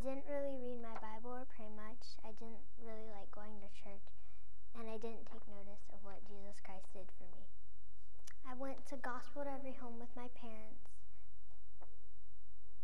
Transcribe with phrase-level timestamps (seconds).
[0.00, 2.16] didn't really read my Bible or pray much.
[2.24, 4.08] I didn't really like going to church,
[4.72, 7.44] and I didn't take notice of what Jesus Christ did for me.
[8.48, 10.88] I went to gospel to every home with my parents,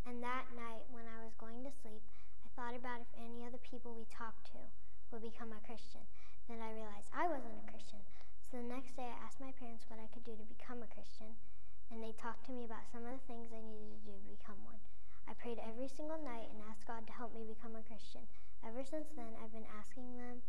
[0.05, 2.05] and that night when I was going to sleep,
[2.45, 4.61] I thought about if any of the people we talked to
[5.09, 6.05] would become a Christian.
[6.53, 8.05] Then I realized I wasn't a Christian.
[8.45, 10.93] So the next day, I asked my parents what I could do to become a
[10.93, 11.33] Christian,
[11.89, 14.29] and they talked to me about some of the things I needed to do to
[14.37, 14.85] become one.
[15.27, 18.23] I prayed every single night and asked God to help me become a Christian.
[18.63, 20.43] Ever since then, I've been asking them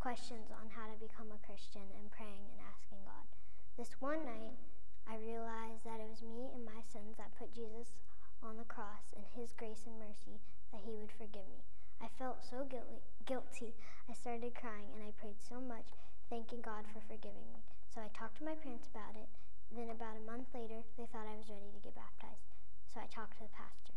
[0.00, 3.28] questions on how to become a Christian and praying and asking God.
[3.76, 4.56] This one night,
[5.04, 8.00] I realized that it was me and my sins that put Jesus
[8.40, 10.40] on the cross and His grace and mercy
[10.72, 11.64] that He would forgive me.
[12.00, 13.00] I felt so guilty.
[13.24, 13.72] guilty.
[14.08, 15.96] I started crying and I prayed so much,
[16.28, 17.64] thanking God for forgiving me.
[17.88, 19.28] So I talked to my parents about it.
[19.72, 22.46] Then, about a month later, they thought I was ready to get baptized.
[22.92, 23.95] So I talked to the pastor.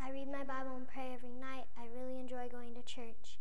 [0.00, 1.68] I read my Bible and pray every night.
[1.76, 3.36] I really enjoy going to church.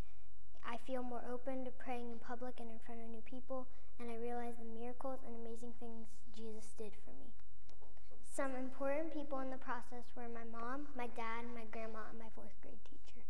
[0.67, 3.65] I feel more open to praying in public and in front of new people,
[3.97, 7.31] and I realize the miracles and amazing things Jesus did for me.
[8.27, 12.29] Some important people in the process were my mom, my dad, my grandma, and my
[12.35, 13.23] fourth grade teacher.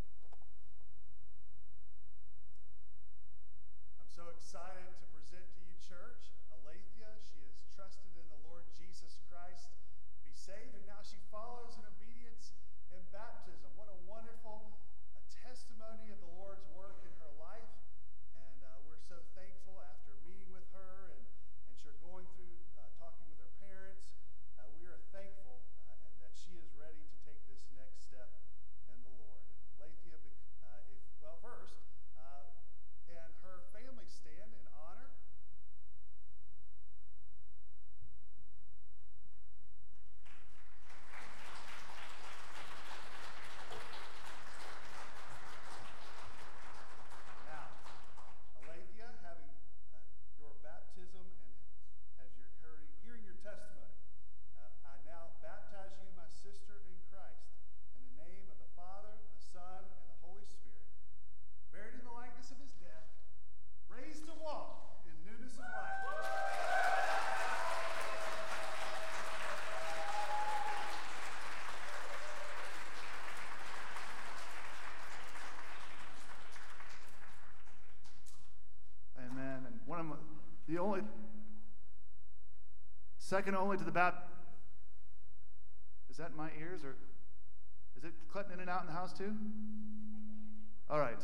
[4.02, 7.14] I'm so excited to present to you, church, Alethea.
[7.24, 11.78] She has trusted in the Lord Jesus Christ to be saved, and now she follows
[11.80, 12.54] in obedience
[12.94, 13.70] in baptism.
[13.78, 14.78] What a wonderful
[15.14, 17.70] uh, testimony of the Lord's work in her life.
[18.38, 21.22] And uh, we're so thankful after meeting with her and,
[21.70, 24.10] and sure going through uh, talking with her parents.
[24.58, 28.34] Uh, we are thankful uh, and that she is ready to take this next step
[28.90, 29.46] in the Lord.
[29.46, 31.78] And Alethea, bec- uh, if, well, first,
[32.18, 32.50] uh,
[33.06, 35.14] can her family stand in honor?
[47.46, 47.66] Now,
[48.62, 49.50] Alethea, having
[49.94, 50.00] uh,
[50.38, 51.54] your baptism and
[52.22, 53.96] as you're hearing, hearing your testimony,
[54.60, 57.50] uh, I now baptize you, my sister in Christ,
[57.98, 60.86] in the name of the Father, the Son, and the Holy Spirit,
[61.74, 63.08] buried in the likeness of his death,
[63.90, 67.10] raised to walk in newness of life.
[79.18, 79.66] Amen.
[79.68, 80.16] And one of my,
[80.68, 81.02] the only,
[83.40, 84.28] second only to the bap.
[86.12, 86.98] Is that in my ears or
[87.98, 89.34] is it cutting in and out in the house too?
[90.90, 91.22] All right.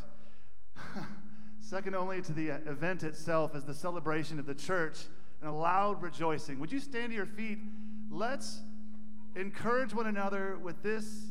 [1.59, 4.99] second only to the uh, event itself is the celebration of the church
[5.41, 6.57] and a loud rejoicing.
[6.61, 7.59] Would you stand to your feet?
[8.09, 8.61] Let's
[9.35, 11.25] encourage one another with this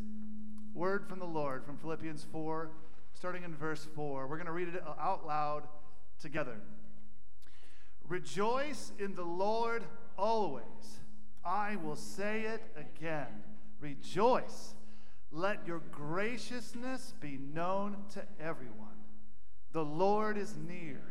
[0.74, 2.68] word from the Lord from Philippians 4,
[3.14, 4.26] starting in verse 4.
[4.26, 5.62] We're going to read it out loud
[6.20, 6.56] together.
[8.06, 9.82] Rejoice in the Lord
[10.16, 10.64] always.
[11.44, 13.42] I will say it again.
[13.80, 14.75] Rejoice.
[15.30, 18.78] Let your graciousness be known to everyone.
[19.73, 21.02] The Lord is near.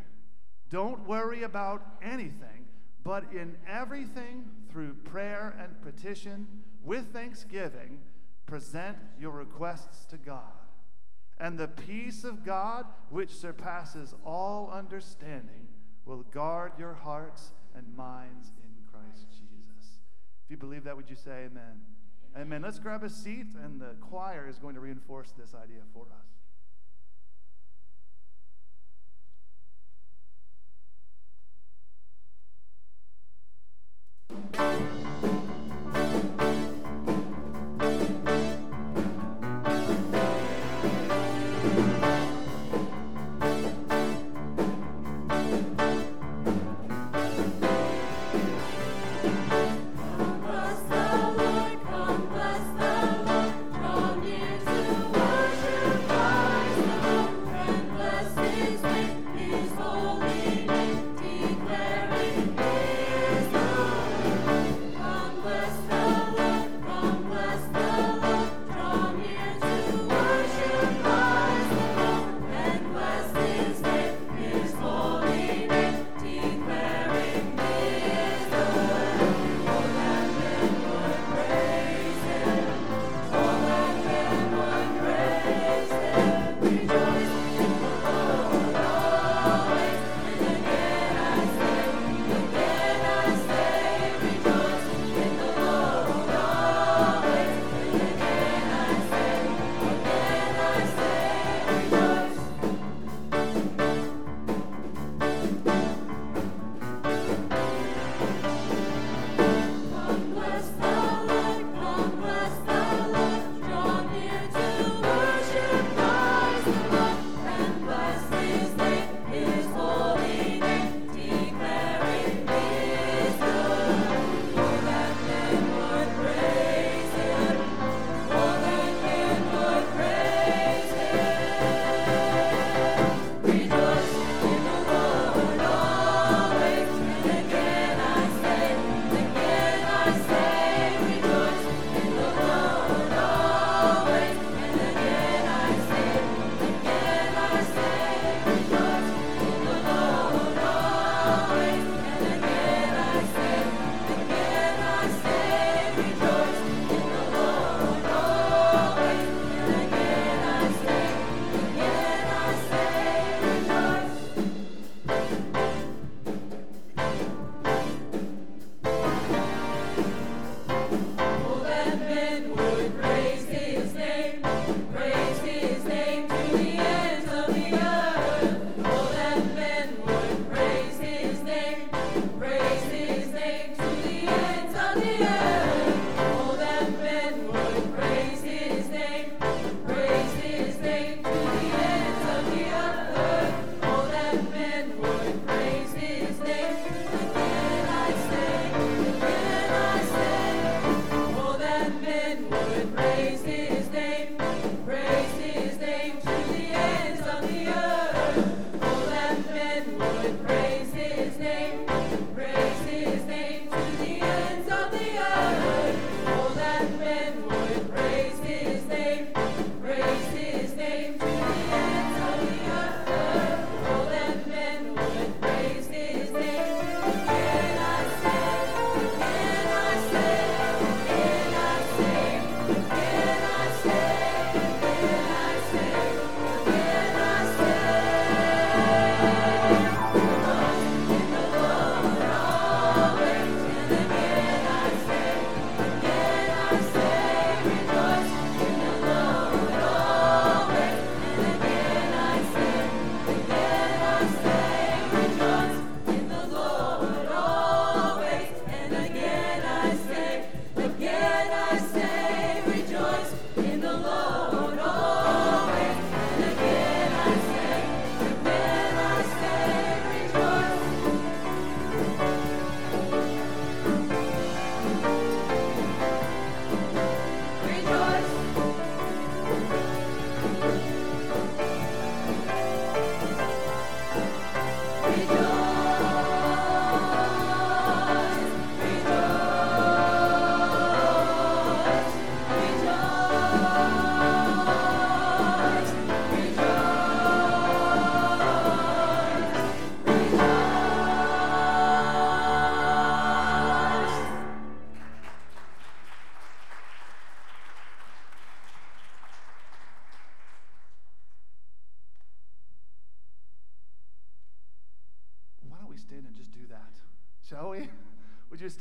[0.70, 2.66] Don't worry about anything,
[3.04, 6.48] but in everything, through prayer and petition,
[6.84, 8.00] with thanksgiving,
[8.46, 10.42] present your requests to God.
[11.38, 15.68] And the peace of God, which surpasses all understanding,
[16.06, 18.52] will guard your hearts and minds
[20.54, 21.82] you believe that, would you say amen?
[22.38, 22.62] Amen.
[22.62, 26.28] Let's grab a seat, and the choir is going to reinforce this idea for us.
[34.52, 35.13] Bless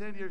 [0.03, 0.31] in your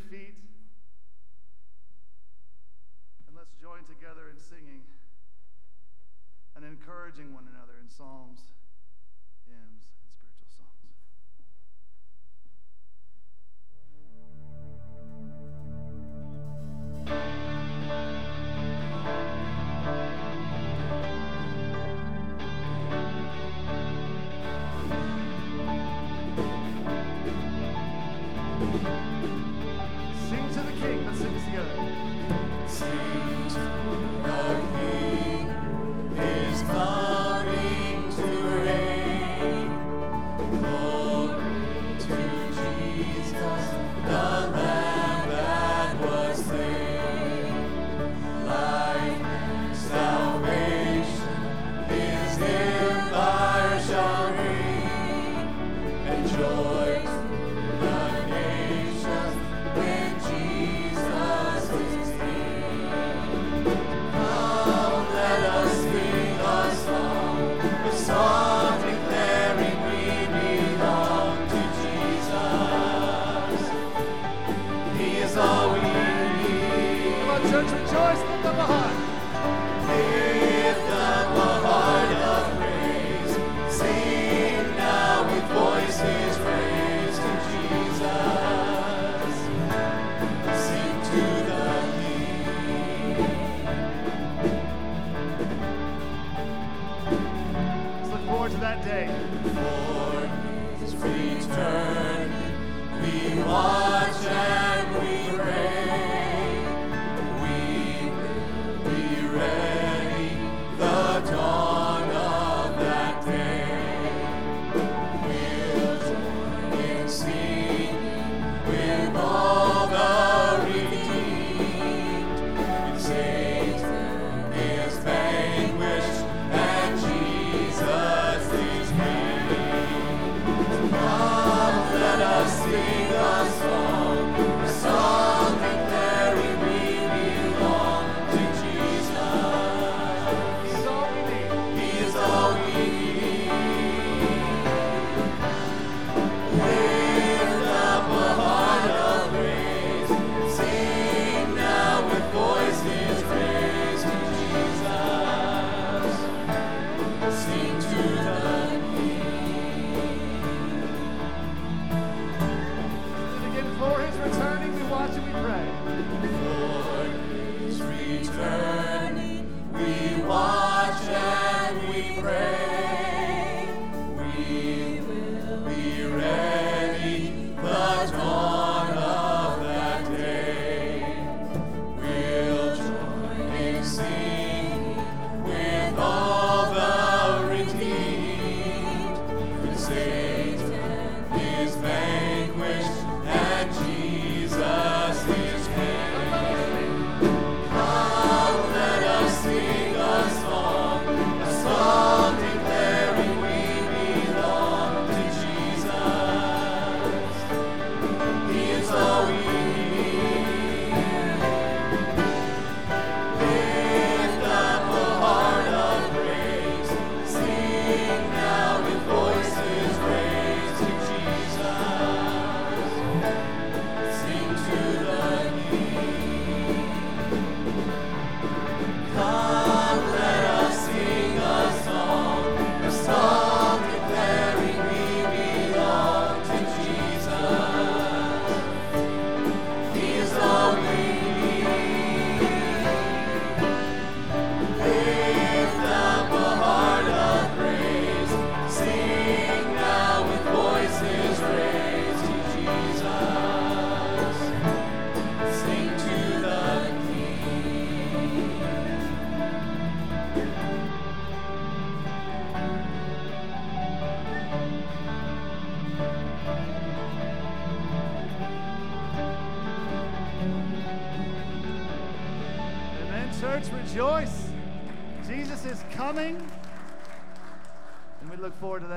[56.31, 56.80] joy.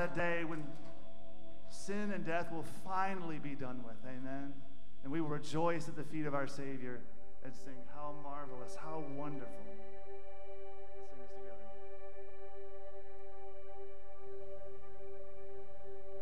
[0.05, 0.63] that day when
[1.69, 3.95] sin and death will finally be done with.
[4.05, 4.53] Amen.
[5.03, 6.99] And we will rejoice at the feet of our Savior
[7.43, 9.49] and sing, How marvelous, how wonderful.
[9.67, 10.05] Let's
[11.01, 11.65] sing this together.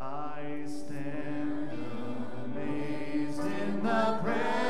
[0.00, 1.70] I stand
[2.44, 4.63] amazed in the presence.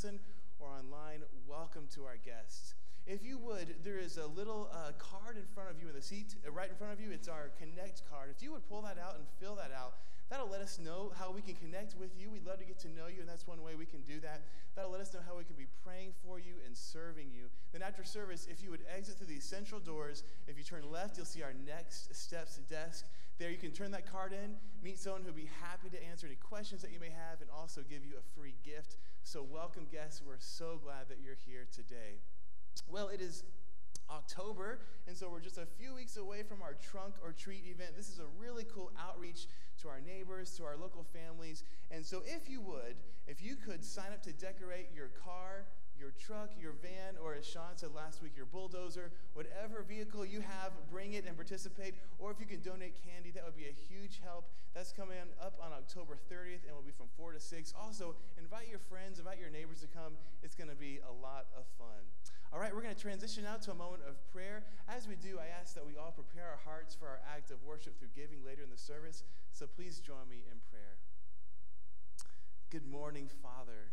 [0.00, 0.18] Person
[0.58, 1.20] or online.
[1.46, 2.74] Welcome to our guests.
[3.06, 6.00] If you would, there is a little uh, card in front of you in the
[6.00, 7.10] seat, uh, right in front of you.
[7.12, 8.30] It's our Connect card.
[8.34, 9.96] If you would pull that out and fill that out,
[10.30, 12.30] that'll let us know how we can connect with you.
[12.30, 14.40] We'd love to get to know you, and that's one way we can do that.
[14.74, 17.50] That'll let us know how we can be praying for you and serving you.
[17.72, 21.18] Then after service, if you would exit through these central doors, if you turn left,
[21.18, 23.04] you'll see our Next Steps desk.
[23.38, 26.36] There you can turn that card in, meet someone who'll be happy to answer any
[26.36, 28.96] questions that you may have, and also give you a free gift.
[29.22, 30.22] So welcome guests.
[30.26, 32.18] We're so glad that you're here today.
[32.88, 33.44] Well, it is
[34.10, 37.90] October, and so we're just a few weeks away from our trunk or treat event.
[37.96, 39.46] This is a really cool outreach
[39.82, 41.62] to our neighbors, to our local families.
[41.92, 42.96] And so, if you would,
[43.28, 45.66] if you could sign up to decorate your car,
[46.00, 50.40] your truck, your van, or as Sean said last week, your bulldozer, whatever vehicle you
[50.40, 51.94] have, bring it and participate.
[52.18, 54.48] Or if you can donate candy, that would be a huge help.
[54.74, 57.74] That's coming up on October 30th and will be from 4 to 6.
[57.78, 60.16] Also, invite your friends, invite your neighbors to come.
[60.42, 62.00] It's going to be a lot of fun.
[62.52, 64.64] All right, we're going to transition now to a moment of prayer.
[64.88, 67.62] As we do, I ask that we all prepare our hearts for our act of
[67.62, 69.22] worship through giving later in the service.
[69.52, 70.96] So please join me in prayer.
[72.70, 73.92] Good morning, Father.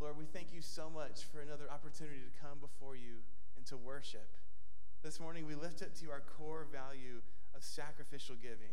[0.00, 3.20] Lord, we thank you so much for another opportunity to come before you
[3.52, 4.32] and to worship.
[5.04, 7.20] This morning, we lift up to you our core value
[7.52, 8.72] of sacrificial giving.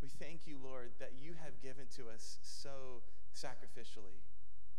[0.00, 3.04] We thank you, Lord, that you have given to us so
[3.36, 4.16] sacrificially.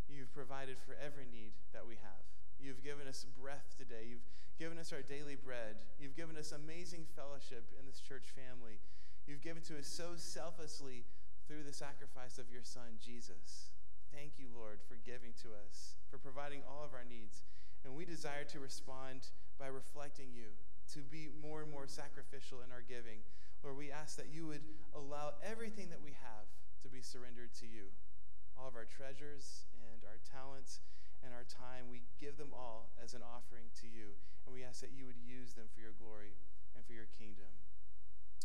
[0.10, 2.26] You've provided for every need that we have.
[2.58, 4.10] You've given us breath today.
[4.10, 4.26] You've
[4.58, 5.78] given us our daily bread.
[6.02, 8.82] You've given us amazing fellowship in this church family.
[9.30, 11.06] You've given to us so selflessly
[11.46, 13.77] through the sacrifice of your Son, Jesus.
[14.14, 17.44] Thank you, Lord, for giving to us, for providing all of our needs.
[17.86, 20.56] And we desire to respond by reflecting you,
[20.94, 23.22] to be more and more sacrificial in our giving.
[23.64, 24.64] Lord, we ask that you would
[24.96, 26.48] allow everything that we have
[26.84, 27.92] to be surrendered to you.
[28.58, 30.80] All of our treasures and our talents
[31.24, 34.16] and our time, we give them all as an offering to you.
[34.46, 36.38] And we ask that you would use them for your glory
[36.76, 37.50] and for your kingdom.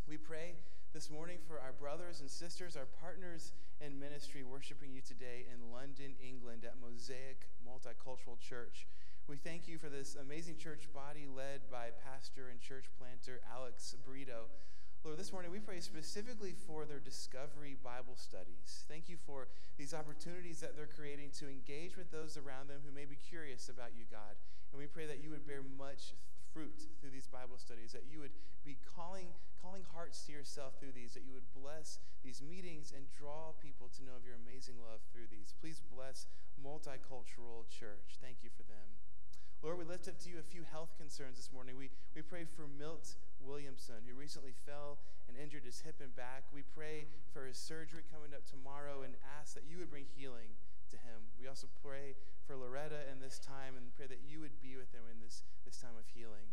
[0.09, 0.57] We pray
[0.93, 3.53] this morning for our brothers and sisters, our partners
[3.85, 8.87] in ministry, worshiping you today in London, England at Mosaic Multicultural Church.
[9.27, 13.97] We thank you for this amazing church body led by pastor and church planter Alex
[14.07, 14.47] Brito.
[15.03, 18.85] Lord, this morning we pray specifically for their Discovery Bible studies.
[18.87, 22.95] Thank you for these opportunities that they're creating to engage with those around them who
[22.95, 24.39] may be curious about you, God.
[24.71, 26.15] And we pray that you would bear much
[26.53, 30.93] fruit through these Bible studies, that you would be calling, calling hearts to yourself through
[30.93, 34.77] these, that you would bless these meetings and draw people to know of your amazing
[34.79, 35.55] love through these.
[35.59, 36.27] Please bless
[36.61, 38.21] Multicultural Church.
[38.21, 39.01] Thank you for them.
[39.63, 41.79] Lord, we lift up to you a few health concerns this morning.
[41.79, 46.51] We, we pray for Milt Williamson, who recently fell and injured his hip and back.
[46.53, 50.59] We pray for his surgery coming up tomorrow and ask that you would bring healing
[50.93, 51.33] to him.
[51.41, 54.93] We also pray for Loretta in this time and pray that you would be with
[54.93, 56.53] him in this, this time of healing.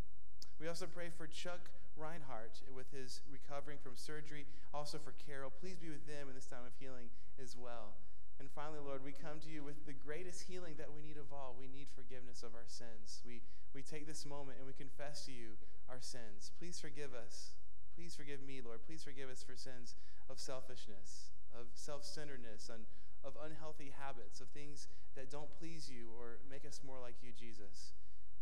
[0.58, 1.68] We also pray for Chuck
[2.00, 5.52] Reinhardt with his recovering from surgery, also for Carol.
[5.52, 8.00] Please be with them in this time of healing as well.
[8.40, 11.36] And finally, Lord, we come to you with the greatest healing that we need of
[11.36, 11.60] all.
[11.60, 13.20] We need forgiveness of our sins.
[13.28, 13.44] We,
[13.76, 15.60] we take this moment and we confess to you
[15.92, 16.52] our sins.
[16.56, 17.52] Please forgive us.
[18.00, 18.80] Please forgive me, Lord.
[18.88, 19.96] Please forgive us for sins
[20.32, 22.88] of selfishness, of self centeredness, and
[23.24, 27.32] of unhealthy habits, of things that don't please you or make us more like you,
[27.36, 27.94] Jesus.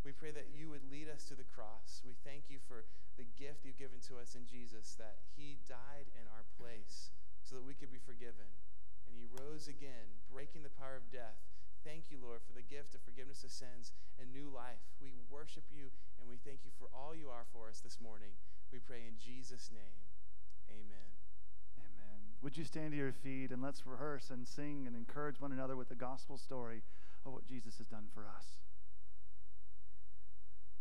[0.06, 2.02] We pray that you would lead us to the cross.
[2.06, 2.86] We thank you for
[3.18, 7.10] the gift you've given to us in Jesus, that he died in our place
[7.42, 8.48] so that we could be forgiven
[9.08, 11.40] and he rose again, breaking the power of death.
[11.84, 14.84] Thank you, Lord, for the gift of forgiveness of sins and new life.
[15.02, 15.90] We worship you
[16.20, 18.36] and we thank you for all you are for us this morning.
[18.72, 19.98] We pray in Jesus' name.
[20.70, 21.17] Amen.
[22.44, 25.76] Would you stand to your feet and let's rehearse and sing and encourage one another
[25.76, 26.84] with the gospel story
[27.26, 28.46] of what Jesus has done for us?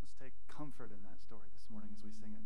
[0.03, 2.43] Let's take comfort in that story this morning as we sing it.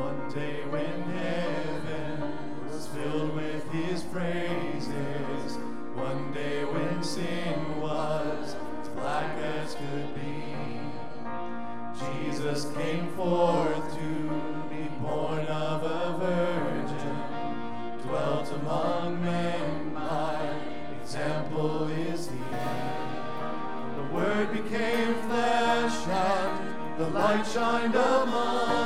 [0.00, 5.58] One day when heaven was filled with his praises,
[5.94, 7.59] one day when sin
[9.70, 10.80] as could be,
[12.16, 14.08] Jesus came forth to
[14.68, 17.16] be born of a virgin,
[18.02, 20.54] dwelt among men, my
[21.00, 22.38] example is he.
[23.96, 28.79] The Word became flesh and the light shined among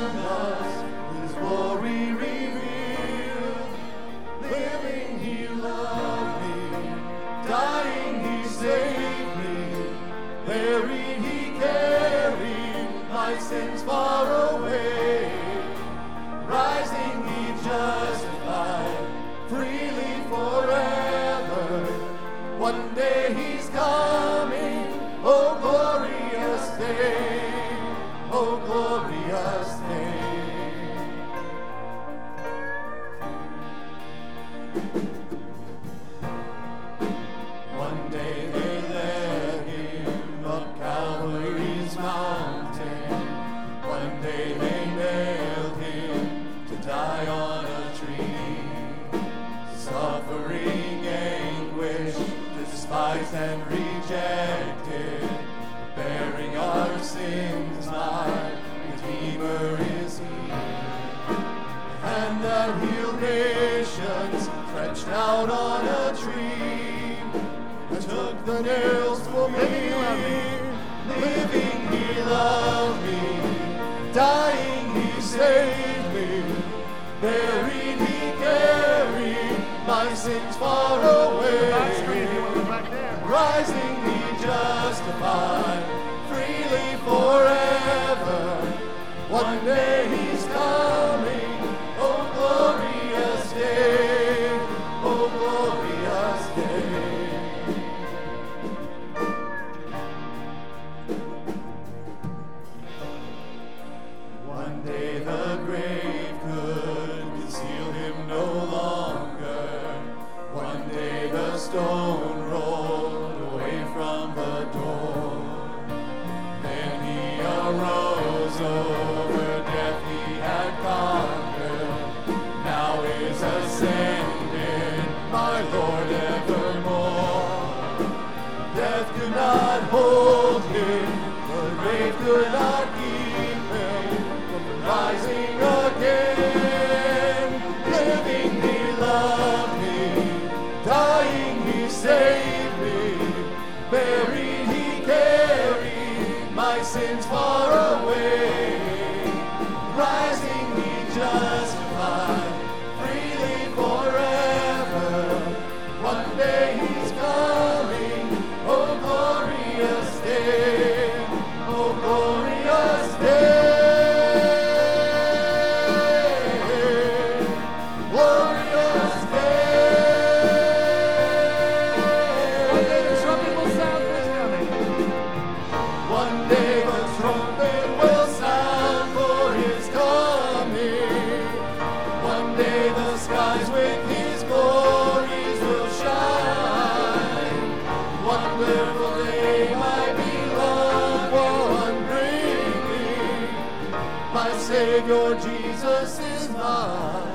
[196.01, 197.34] This is mine.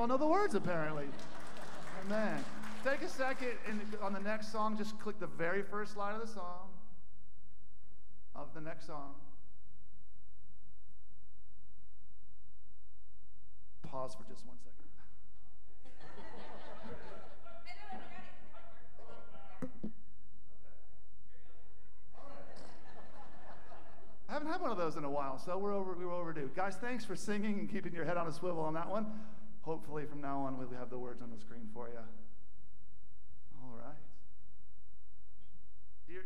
[0.00, 1.04] All know the words, apparently.
[2.06, 2.42] Amen.
[2.82, 6.22] Take a second, and on the next song, just click the very first line of
[6.22, 6.70] the song,
[8.34, 9.12] of the next song.
[13.82, 14.76] Pause for just one second.
[24.30, 26.48] I haven't had one of those in a while, so we're over, we were overdue.
[26.56, 29.04] Guys, thanks for singing and keeping your head on a swivel on that one
[29.62, 31.98] hopefully from now on we'll have the words on the screen for you.
[33.62, 33.96] All right.
[36.06, 36.24] Here.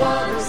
[0.00, 0.39] water.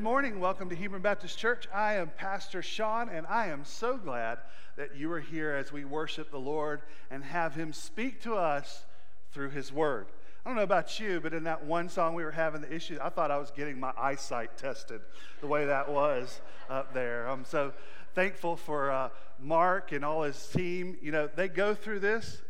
[0.00, 0.40] Good morning.
[0.40, 1.68] Welcome to Hebron Baptist Church.
[1.74, 4.38] I am Pastor Sean, and I am so glad
[4.78, 6.80] that you are here as we worship the Lord
[7.10, 8.86] and have Him speak to us
[9.34, 10.06] through His Word.
[10.42, 12.96] I don't know about you, but in that one song we were having the issue,
[13.02, 15.02] I thought I was getting my eyesight tested
[15.42, 16.40] the way that was
[16.70, 17.28] up there.
[17.28, 17.74] I'm so
[18.14, 20.96] thankful for uh, Mark and all his team.
[21.02, 22.40] You know, they go through this,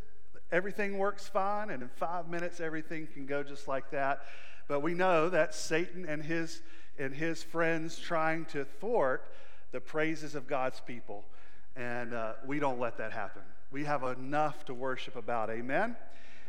[0.52, 4.22] everything works fine, and in five minutes, everything can go just like that.
[4.68, 6.62] But we know that Satan and his
[7.00, 9.24] and his friends trying to thwart
[9.72, 11.24] the praises of God's people.
[11.74, 13.42] And uh, we don't let that happen.
[13.70, 15.50] We have enough to worship about.
[15.50, 15.96] Amen.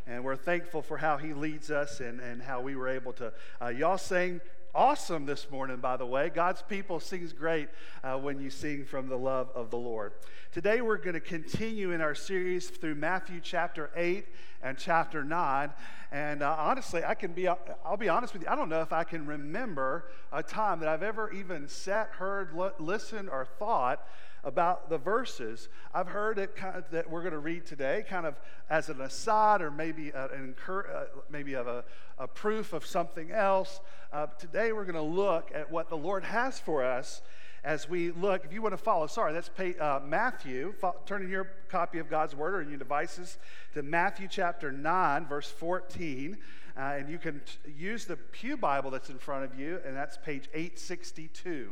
[0.07, 3.31] And we're thankful for how he leads us and, and how we were able to.
[3.61, 4.41] Uh, y'all sang
[4.73, 6.29] awesome this morning, by the way.
[6.29, 7.69] God's people sings great
[8.03, 10.13] uh, when you sing from the love of the Lord.
[10.51, 14.25] Today, we're going to continue in our series through Matthew chapter 8
[14.63, 15.71] and chapter 9.
[16.11, 18.93] And uh, honestly, I can be, I'll be honest with you, I don't know if
[18.93, 24.07] I can remember a time that I've ever even sat, heard, li- listened, or thought
[24.43, 25.69] about the verses.
[25.93, 28.39] I've heard it kind of, that we're going to read today, kind of
[28.69, 31.83] as an aside or maybe a, an incur, uh, maybe of a,
[32.17, 33.79] a proof of something else.
[34.11, 37.21] Uh, today we're going to look at what the Lord has for us
[37.63, 38.43] as we look.
[38.45, 40.73] If you want to follow, sorry, that's uh, Matthew.
[41.05, 43.37] Turn in your copy of God's Word or in your devices
[43.73, 46.37] to Matthew chapter 9, verse 14.
[46.75, 49.95] Uh, and you can t- use the Pew Bible that's in front of you, and
[49.95, 51.71] that's page 862.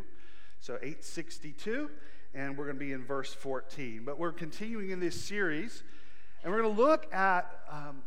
[0.60, 1.90] So 862,
[2.34, 4.04] and we're going to be in verse 14.
[4.06, 5.84] But we're continuing in this series,
[6.44, 8.04] and we're going to look at um,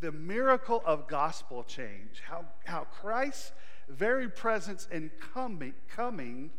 [0.00, 3.52] the miracle of gospel change, how, how Christ's
[3.88, 6.50] very presence and coming, coming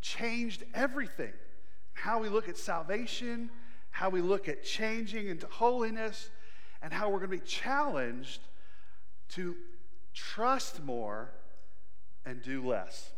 [0.00, 1.32] changed everything.
[1.92, 3.50] How we look at salvation,
[3.90, 6.30] how we look at changing into holiness,
[6.82, 8.40] and how we're going to be challenged
[9.30, 9.56] to
[10.14, 11.30] trust more
[12.24, 13.10] and do less.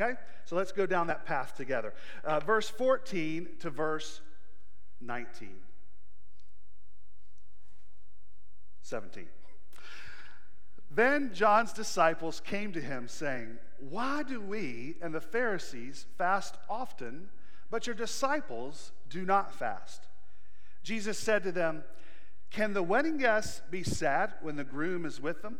[0.00, 0.18] Okay?
[0.44, 1.94] So let's go down that path together.
[2.24, 4.20] Uh, verse 14 to verse
[5.00, 5.50] 19.
[8.82, 9.26] 17.
[10.94, 17.28] Then John's disciples came to him, saying, Why do we and the Pharisees fast often,
[17.70, 20.06] but your disciples do not fast?
[20.82, 21.82] Jesus said to them,
[22.50, 25.58] Can the wedding guests be sad when the groom is with them?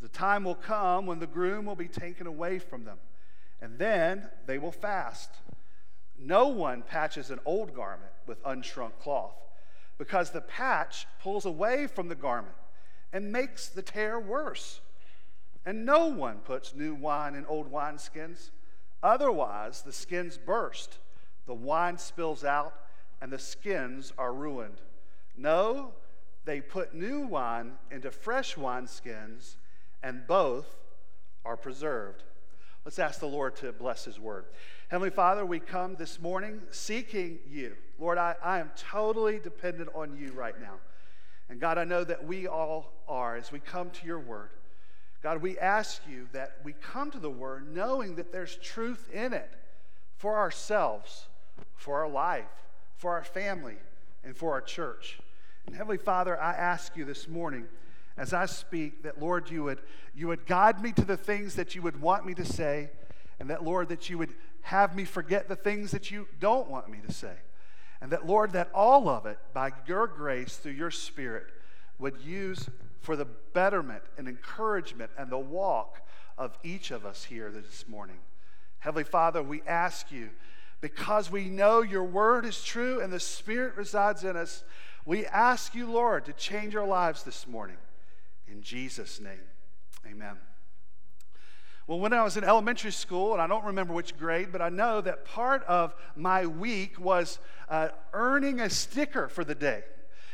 [0.00, 2.98] The time will come when the groom will be taken away from them,
[3.60, 5.30] and then they will fast.
[6.18, 9.34] No one patches an old garment with unshrunk cloth,
[9.98, 12.54] because the patch pulls away from the garment
[13.12, 14.80] and makes the tear worse.
[15.64, 18.50] And no one puts new wine in old wineskins.
[19.02, 20.98] Otherwise, the skins burst,
[21.46, 22.74] the wine spills out,
[23.20, 24.80] and the skins are ruined.
[25.36, 25.92] No,
[26.44, 29.56] they put new wine into fresh wineskins,
[30.02, 30.66] and both
[31.44, 32.22] are preserved.
[32.86, 34.44] Let's ask the Lord to bless His word.
[34.90, 37.74] Heavenly Father, we come this morning seeking you.
[37.98, 40.74] Lord, I, I am totally dependent on you right now.
[41.48, 44.50] And God, I know that we all are as we come to your word.
[45.20, 49.32] God, we ask you that we come to the word knowing that there's truth in
[49.32, 49.50] it
[50.16, 51.26] for ourselves,
[51.74, 52.44] for our life,
[52.94, 53.78] for our family,
[54.22, 55.18] and for our church.
[55.66, 57.66] And Heavenly Father, I ask you this morning
[58.16, 59.80] as I speak that, Lord, you would,
[60.14, 62.90] you would guide me to the things that you would want me to say,
[63.38, 66.88] and that, Lord, that you would have me forget the things that you don't want
[66.88, 67.34] me to say.
[68.00, 71.46] And that, Lord, that all of it, by your grace, through your Spirit,
[71.98, 72.68] would use
[73.00, 76.00] for the betterment and encouragement and the walk
[76.36, 78.16] of each of us here this morning.
[78.80, 80.30] Heavenly Father, we ask you,
[80.80, 84.62] because we know your word is true and the Spirit resides in us,
[85.04, 87.76] we ask you, Lord, to change our lives this morning.
[88.48, 89.40] In Jesus' name,
[90.06, 90.36] amen.
[91.86, 94.70] Well, when I was in elementary school, and I don't remember which grade, but I
[94.70, 97.38] know that part of my week was
[97.68, 99.84] uh, earning a sticker for the day.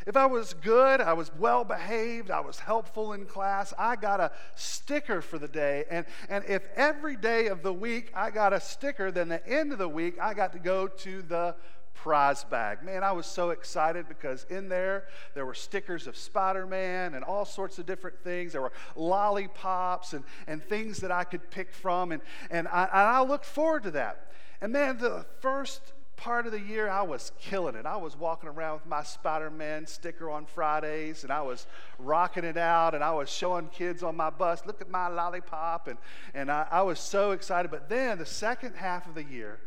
[0.07, 4.19] If I was good, I was well behaved, I was helpful in class, I got
[4.19, 5.85] a sticker for the day.
[5.91, 9.73] And, and if every day of the week I got a sticker, then the end
[9.73, 11.55] of the week I got to go to the
[11.95, 12.83] prize bag.
[12.83, 17.25] Man, I was so excited because in there, there were stickers of Spider Man and
[17.25, 18.53] all sorts of different things.
[18.53, 22.13] There were lollipops and, and things that I could pick from.
[22.13, 24.33] And, and, I, and I looked forward to that.
[24.61, 27.85] And man, the first part of the year, I was killing it.
[27.85, 31.67] I was walking around with my Spider Man sticker on Fridays, and I was
[31.99, 35.89] rocking it out, and I was showing kids on my bus, look at my lollipop,
[35.89, 35.99] and,
[36.33, 37.73] and I, I was so excited.
[37.73, 39.59] But then the second half of the year,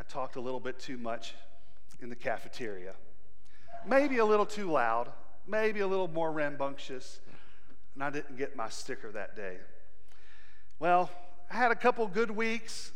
[0.00, 1.34] I talked a little bit too much
[2.00, 2.94] in the cafeteria.
[3.86, 5.12] Maybe a little too loud,
[5.46, 7.20] maybe a little more rambunctious,
[7.94, 9.58] and I didn't get my sticker that day.
[10.78, 11.10] Well,
[11.50, 12.92] I had a couple good weeks.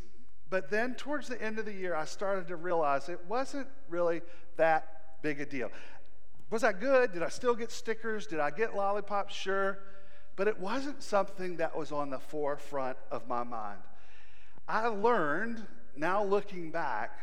[0.49, 4.23] But then towards the end of the year, I started to realize it wasn't really
[4.57, 5.71] that big a deal.
[6.51, 7.13] Was I good?
[7.13, 8.27] Did I still get stickers?
[8.27, 9.35] Did I get lollipops?
[9.35, 9.79] Sure.
[10.37, 13.81] But it wasn't something that was on the forefront of my mind.
[14.69, 15.67] I learned,
[15.97, 17.19] now looking back,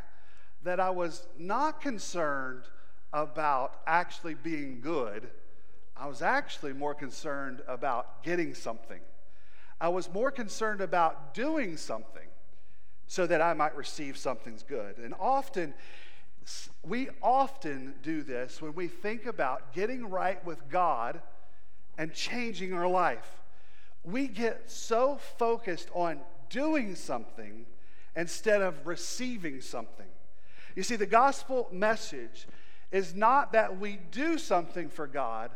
[0.64, 2.64] that I was not concerned
[3.14, 5.30] about actually being good.
[5.98, 9.02] I was actually more concerned about getting something.
[9.80, 12.28] I was more concerned about doing something
[13.08, 14.98] so that I might receive something's good.
[14.98, 15.74] And often,
[16.84, 21.22] we often do this when we think about getting right with God
[21.98, 23.42] and changing our life.
[24.04, 27.66] We get so focused on doing something
[28.16, 30.08] instead of receiving something.
[30.76, 32.48] You see, the gospel message
[32.92, 35.52] is not that we do something for God,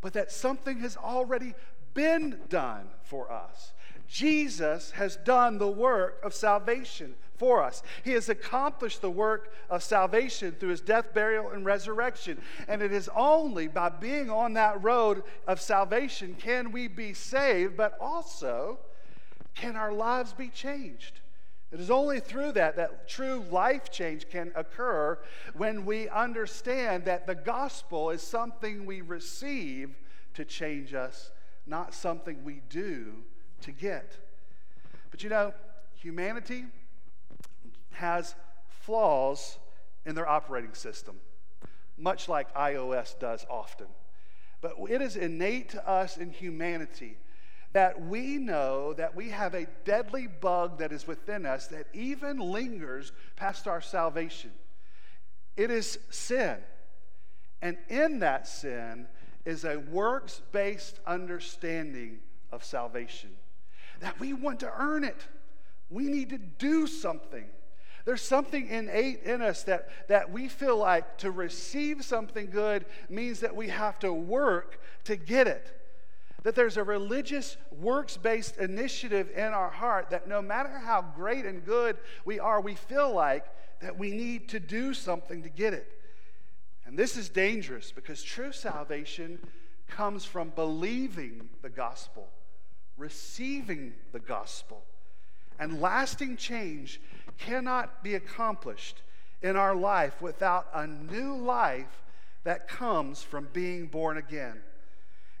[0.00, 1.54] but that something has already
[1.94, 3.72] been done for us.
[4.06, 7.82] Jesus has done the work of salvation for us.
[8.04, 12.40] He has accomplished the work of salvation through his death, burial, and resurrection.
[12.68, 17.76] And it is only by being on that road of salvation can we be saved,
[17.76, 18.78] but also
[19.54, 21.20] can our lives be changed.
[21.72, 25.18] It is only through that that true life change can occur
[25.54, 29.96] when we understand that the gospel is something we receive
[30.34, 31.32] to change us,
[31.66, 33.24] not something we do
[33.62, 34.18] to get.
[35.10, 35.54] But you know,
[35.94, 36.66] humanity
[37.92, 38.36] has
[38.68, 39.58] flaws
[40.04, 41.16] in their operating system,
[41.98, 43.88] much like iOS does often.
[44.60, 47.16] But it is innate to us in humanity
[47.76, 52.38] that we know that we have a deadly bug that is within us that even
[52.38, 54.50] lingers past our salvation.
[55.58, 56.56] It is sin.
[57.60, 59.08] And in that sin
[59.44, 62.20] is a works based understanding
[62.50, 63.28] of salvation
[64.00, 65.26] that we want to earn it.
[65.90, 67.44] We need to do something.
[68.06, 73.40] There's something innate in us that, that we feel like to receive something good means
[73.40, 75.74] that we have to work to get it.
[76.46, 81.44] That there's a religious, works based initiative in our heart that no matter how great
[81.44, 83.44] and good we are, we feel like
[83.80, 85.90] that we need to do something to get it.
[86.84, 89.40] And this is dangerous because true salvation
[89.88, 92.28] comes from believing the gospel
[92.96, 94.82] receiving the gospel.
[95.58, 97.00] And lasting change
[97.38, 99.02] cannot be accomplished
[99.42, 102.02] in our life without a new life
[102.44, 104.60] that comes from being born again.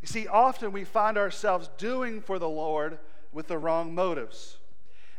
[0.06, 3.00] You see, often we find ourselves doing for the Lord
[3.32, 4.58] with the wrong motives.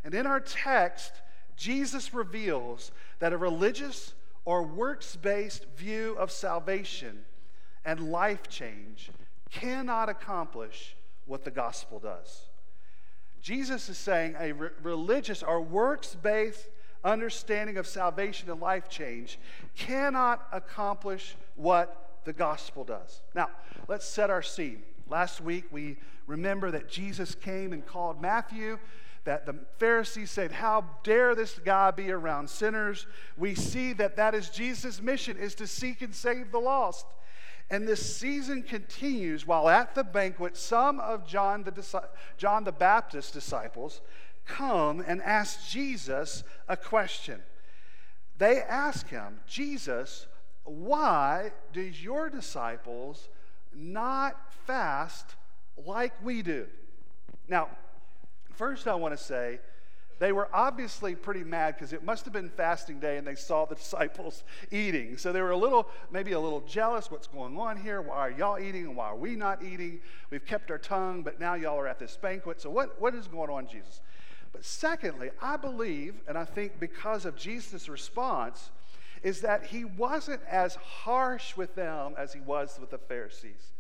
[0.06, 1.12] And in our text,
[1.58, 4.14] Jesus reveals that a religious
[4.46, 7.26] or works based view of salvation
[7.84, 9.12] and life change
[9.52, 12.44] cannot accomplish what the gospel does.
[13.42, 16.66] Jesus is saying a re- religious or works based
[17.04, 19.38] understanding of salvation and life change
[19.76, 23.22] cannot accomplish what the gospel does.
[23.34, 23.50] Now,
[23.88, 24.84] let's set our scene.
[25.10, 28.78] Last week, we remember that Jesus came and called Matthew,
[29.24, 33.08] that the Pharisees said, How dare this guy be around sinners?
[33.38, 37.06] We see that that is Jesus' mission, is to seek and save the lost.
[37.70, 42.04] And this season continues while at the banquet, some of John the,
[42.38, 44.02] John the Baptist's disciples
[44.46, 47.42] come and ask Jesus a question.
[48.38, 50.28] They ask him, Jesus,
[50.68, 53.30] why do your disciples
[53.74, 55.36] not fast
[55.78, 56.68] like we do?
[57.48, 57.70] Now,
[58.54, 59.60] first I want to say,
[60.20, 63.66] they were obviously pretty mad because it must have been fasting day and they saw
[63.66, 65.18] the disciples eating.
[65.18, 67.12] So they were a little, maybe a little jealous.
[67.12, 68.02] What's going on here?
[68.02, 70.02] Why are y'all eating and why are we not eating?
[70.32, 72.62] We've kept our tongue, but now y'all are at this banquet.
[72.62, 74.02] So what, what is going on, Jesus?
[74.52, 78.72] But secondly, I believe, and I think because of Jesus' response,
[79.24, 83.74] is that he wasn't as harsh with them as he was with the Pharisees.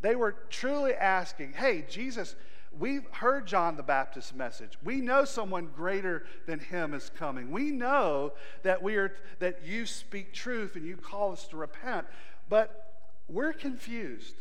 [0.00, 2.34] They were truly asking, hey, Jesus,
[2.78, 4.78] We've heard John the Baptist's message.
[4.84, 7.50] We know someone greater than him is coming.
[7.50, 12.06] We know that we are that you speak truth and you call us to repent,
[12.48, 14.34] but we're confused.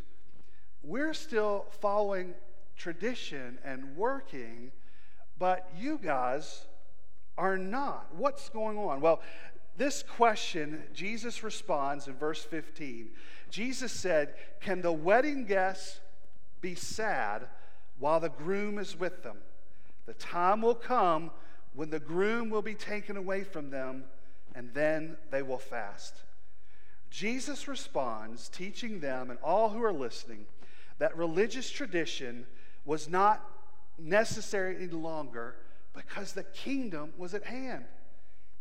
[0.84, 2.36] We're still following
[2.78, 4.72] tradition and working,
[5.40, 6.68] but you guys
[7.38, 8.14] are not.
[8.16, 9.02] What's going on?
[9.02, 9.22] Well,
[9.80, 13.10] this question, Jesus responds in verse 15.
[13.50, 16.00] Jesus said, Can the wedding guests
[16.62, 17.48] be sad
[17.98, 19.38] while the groom is with them.
[20.06, 21.32] The time will come
[21.74, 24.06] when the groom will be taken away from them,
[24.56, 26.24] and then they will fast.
[27.10, 30.46] Jesus responds, teaching them and all who are listening
[31.00, 32.46] that religious tradition
[32.86, 33.44] was not
[33.98, 35.56] necessary any longer
[35.94, 37.86] because the kingdom was at hand.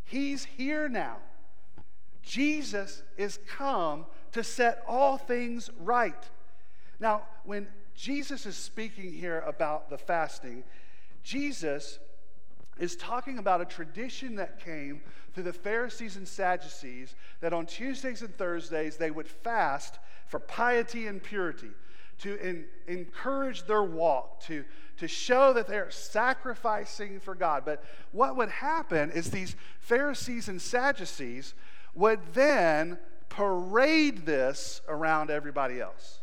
[0.08, 1.18] He's here now.
[2.22, 6.28] Jesus is come to set all things right.
[7.00, 10.62] Now, when Jesus is speaking here about the fasting.
[11.24, 11.98] Jesus
[12.78, 15.00] is talking about a tradition that came
[15.34, 19.98] through the Pharisees and Sadducees that on Tuesdays and Thursdays they would fast
[20.28, 21.70] for piety and purity,
[22.18, 24.64] to in, encourage their walk, to,
[24.98, 27.64] to show that they're sacrificing for God.
[27.64, 31.54] But what would happen is these Pharisees and Sadducees
[31.94, 32.98] would then
[33.28, 36.18] parade this around everybody else.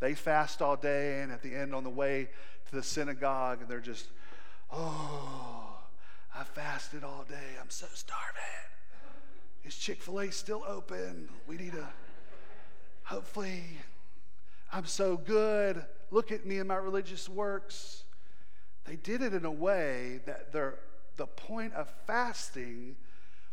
[0.00, 2.28] They fast all day, and at the end, on the way
[2.68, 4.06] to the synagogue, and they're just,
[4.72, 5.76] oh,
[6.34, 7.56] I fasted all day.
[7.60, 8.42] I'm so starving.
[9.64, 11.28] Is Chick fil A still open?
[11.46, 11.86] We need to,
[13.02, 13.64] hopefully,
[14.72, 15.84] I'm so good.
[16.10, 18.04] Look at me and my religious works.
[18.84, 20.78] They did it in a way that their,
[21.16, 22.96] the point of fasting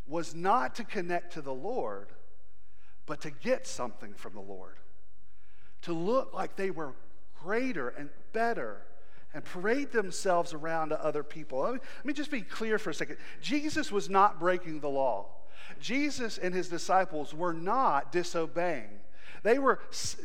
[0.07, 2.09] was not to connect to the Lord,
[3.05, 4.75] but to get something from the Lord
[5.85, 6.95] to look like they were
[7.43, 8.81] greater and better
[9.35, 11.59] and parade themselves around to other people.
[11.59, 13.17] Let me, let me, just be clear for a second.
[13.39, 15.27] Jesus was not breaking the law.
[15.79, 18.99] Jesus and his disciples were not disobeying.
[19.43, 19.79] They were,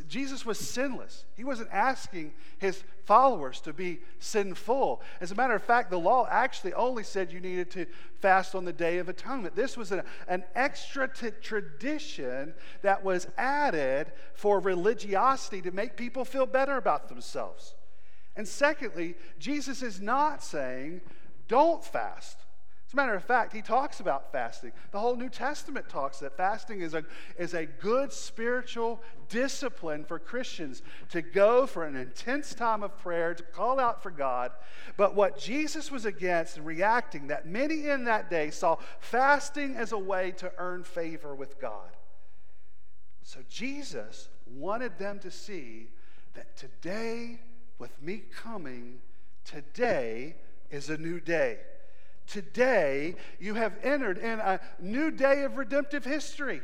[0.08, 1.24] Jesus was sinless.
[1.36, 5.02] He wasn't asking his followers to be sinful.
[5.20, 7.86] As a matter of fact, the law actually only said you needed to
[8.20, 9.56] fast on the Day of Atonement.
[9.56, 16.24] This was an, an extra t- tradition that was added for religiosity to make people
[16.24, 17.74] feel better about themselves.
[18.36, 21.00] And secondly, Jesus is not saying,
[21.48, 22.39] don't fast.
[22.90, 24.72] As a matter of fact, he talks about fasting.
[24.90, 27.04] The whole New Testament talks that fasting is a,
[27.38, 33.32] is a good spiritual discipline for Christians to go for an intense time of prayer,
[33.32, 34.50] to call out for God.
[34.96, 39.92] But what Jesus was against and reacting, that many in that day saw fasting as
[39.92, 41.96] a way to earn favor with God.
[43.22, 45.90] So Jesus wanted them to see
[46.34, 47.38] that today,
[47.78, 48.98] with me coming,
[49.44, 50.34] today
[50.72, 51.58] is a new day.
[52.30, 56.62] Today, you have entered in a new day of redemptive history.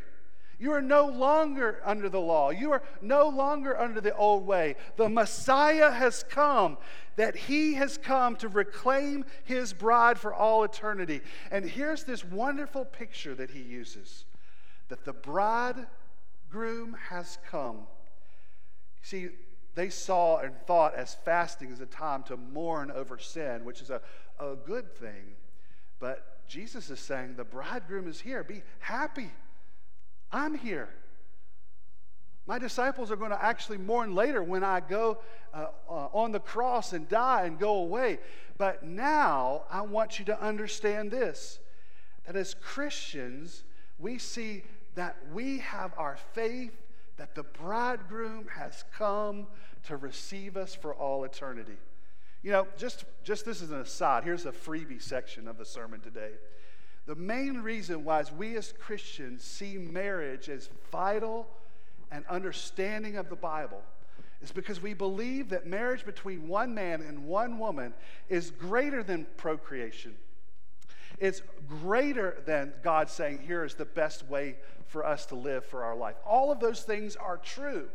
[0.60, 2.50] You are no longer under the law.
[2.50, 4.76] You are no longer under the old way.
[4.96, 6.78] The Messiah has come,
[7.16, 11.20] that he has come to reclaim his bride for all eternity.
[11.50, 14.24] And here's this wonderful picture that he uses
[14.88, 17.88] that the bridegroom has come.
[19.02, 19.30] See,
[19.74, 23.90] they saw and thought as fasting as a time to mourn over sin, which is
[23.90, 24.00] a,
[24.38, 25.34] a good thing.
[25.98, 28.44] But Jesus is saying, The bridegroom is here.
[28.44, 29.30] Be happy.
[30.32, 30.88] I'm here.
[32.46, 35.18] My disciples are going to actually mourn later when I go
[35.52, 38.18] uh, uh, on the cross and die and go away.
[38.56, 41.58] But now I want you to understand this
[42.24, 43.62] that as Christians,
[43.98, 44.64] we see
[44.96, 46.72] that we have our faith
[47.16, 49.46] that the bridegroom has come
[49.84, 51.76] to receive us for all eternity.
[52.42, 54.24] You know, just, just this is an aside.
[54.24, 56.32] Here's a freebie section of the sermon today.
[57.06, 61.48] The main reason why we as Christians see marriage as vital
[62.10, 63.82] and understanding of the Bible
[64.42, 67.94] is because we believe that marriage between one man and one woman
[68.28, 70.14] is greater than procreation.
[71.18, 74.56] It's greater than God saying, here is the best way
[74.86, 76.16] for us to live for our life.
[76.26, 77.88] All of those things are true.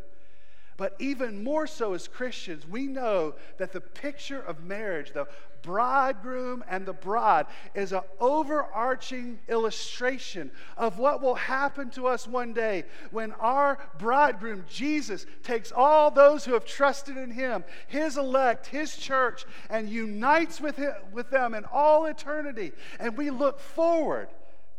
[0.78, 5.28] But even more so as Christians, we know that the picture of marriage, the
[5.62, 7.46] bridegroom and the bride,
[7.76, 14.66] is an overarching illustration of what will happen to us one day when our bridegroom,
[14.68, 20.60] Jesus, takes all those who have trusted in him, his elect, his church, and unites
[20.60, 22.72] with, him, with them in all eternity.
[23.00, 24.30] And we look forward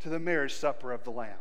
[0.01, 1.39] to the marriage supper of the Lamb.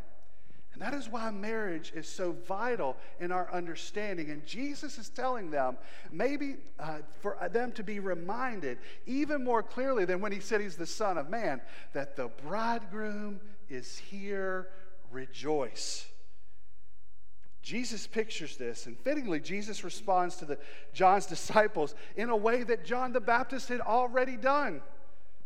[0.82, 4.32] That is why marriage is so vital in our understanding.
[4.32, 5.78] And Jesus is telling them,
[6.12, 10.78] maybe uh, for them to be reminded even more clearly than when he said he's
[10.78, 11.62] the Son of Man,
[11.94, 14.70] that the bridegroom is here,
[15.12, 16.08] rejoice.
[17.62, 20.58] Jesus pictures this, and fittingly, Jesus responds to the,
[20.94, 24.82] John's disciples in a way that John the Baptist had already done.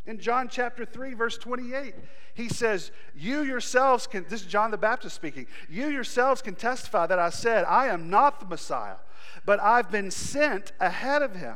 [0.08, 1.96] In John chapter 3, verse 28,
[2.36, 7.08] he says, You yourselves can, this is John the Baptist speaking, you yourselves can testify
[7.08, 8.98] that I said, I am not the Messiah,
[9.46, 11.56] but I've been sent ahead of him.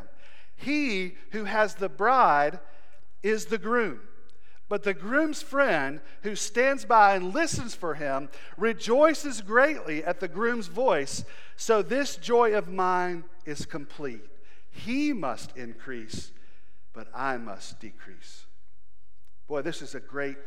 [0.56, 2.60] He who has the bride
[3.22, 4.02] is the groom.
[4.68, 10.28] But the groom's friend who stands by and listens for him rejoices greatly at the
[10.28, 11.24] groom's voice.
[11.56, 14.26] So this joy of mine is complete.
[14.70, 16.32] He must increase
[16.94, 18.46] but I must decrease.
[19.48, 20.38] Boy, this is a great,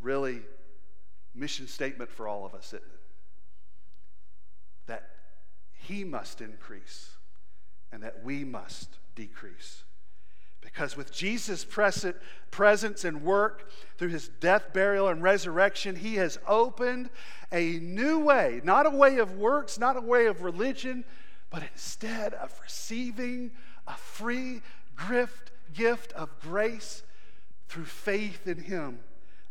[0.00, 0.40] really
[1.34, 3.00] mission statement for all of us, isn't it?
[4.86, 5.10] That
[5.72, 7.10] He must increase
[7.92, 9.84] and that we must decrease.
[10.60, 17.08] Because with Jesus' presence and work through his death, burial, and resurrection, he has opened
[17.52, 21.04] a new way, not a way of works, not a way of religion,
[21.50, 23.52] but instead of receiving
[23.86, 24.60] a free
[25.08, 27.02] gift gift of grace
[27.68, 29.00] through faith in Him.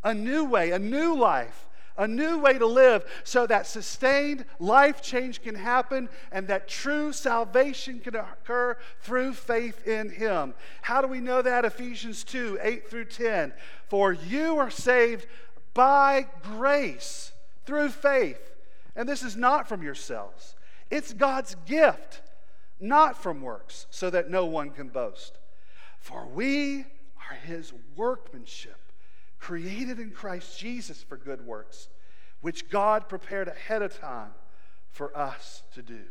[0.03, 1.67] A new way, a new life,
[1.97, 7.13] a new way to live so that sustained life change can happen and that true
[7.13, 10.53] salvation can occur through faith in Him.
[10.81, 11.65] How do we know that?
[11.65, 13.53] Ephesians 2 8 through 10.
[13.87, 15.25] For you are saved
[15.73, 17.31] by grace
[17.65, 18.51] through faith.
[18.95, 20.55] And this is not from yourselves,
[20.89, 22.21] it's God's gift,
[22.80, 25.38] not from works, so that no one can boast.
[25.99, 26.86] For we
[27.30, 28.91] are his workmanship,
[29.39, 31.89] created in Christ Jesus for good works,
[32.41, 34.32] which God prepared ahead of time
[34.89, 36.01] for us to do.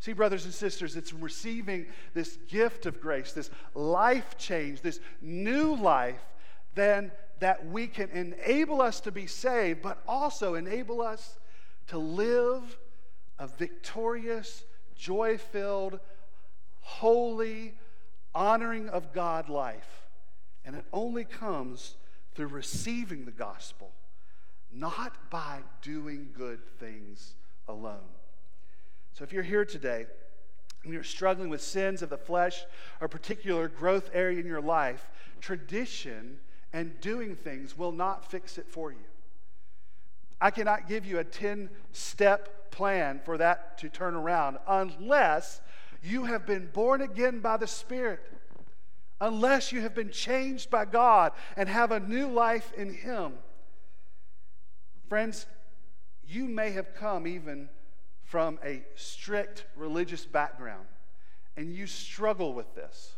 [0.00, 5.74] See, brothers and sisters, it's receiving this gift of grace, this life change, this new
[5.74, 6.22] life,
[6.74, 7.10] then
[7.40, 11.38] that we can enable us to be saved, but also enable us
[11.88, 12.78] to live
[13.38, 14.64] a victorious,
[14.98, 16.00] joy filled,
[16.80, 17.74] holy,
[18.34, 20.08] honoring of God life.
[20.64, 21.96] And it only comes
[22.34, 23.92] through receiving the gospel,
[24.70, 27.34] not by doing good things
[27.66, 28.10] alone.
[29.14, 30.06] So if you're here today
[30.84, 32.64] and you're struggling with sins of the flesh
[33.00, 35.08] or a particular growth area in your life,
[35.40, 36.38] tradition
[36.72, 38.98] and doing things will not fix it for you.
[40.40, 45.60] I cannot give you a 10 step plan for that to turn around unless
[46.02, 48.20] you have been born again by the Spirit,
[49.20, 53.34] unless you have been changed by God and have a new life in Him.
[55.08, 55.46] Friends,
[56.26, 57.68] you may have come even
[58.22, 60.86] from a strict religious background
[61.56, 63.16] and you struggle with this.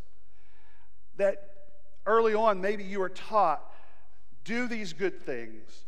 [1.16, 1.50] That
[2.06, 3.62] early on, maybe you were taught
[4.44, 5.84] do these good things,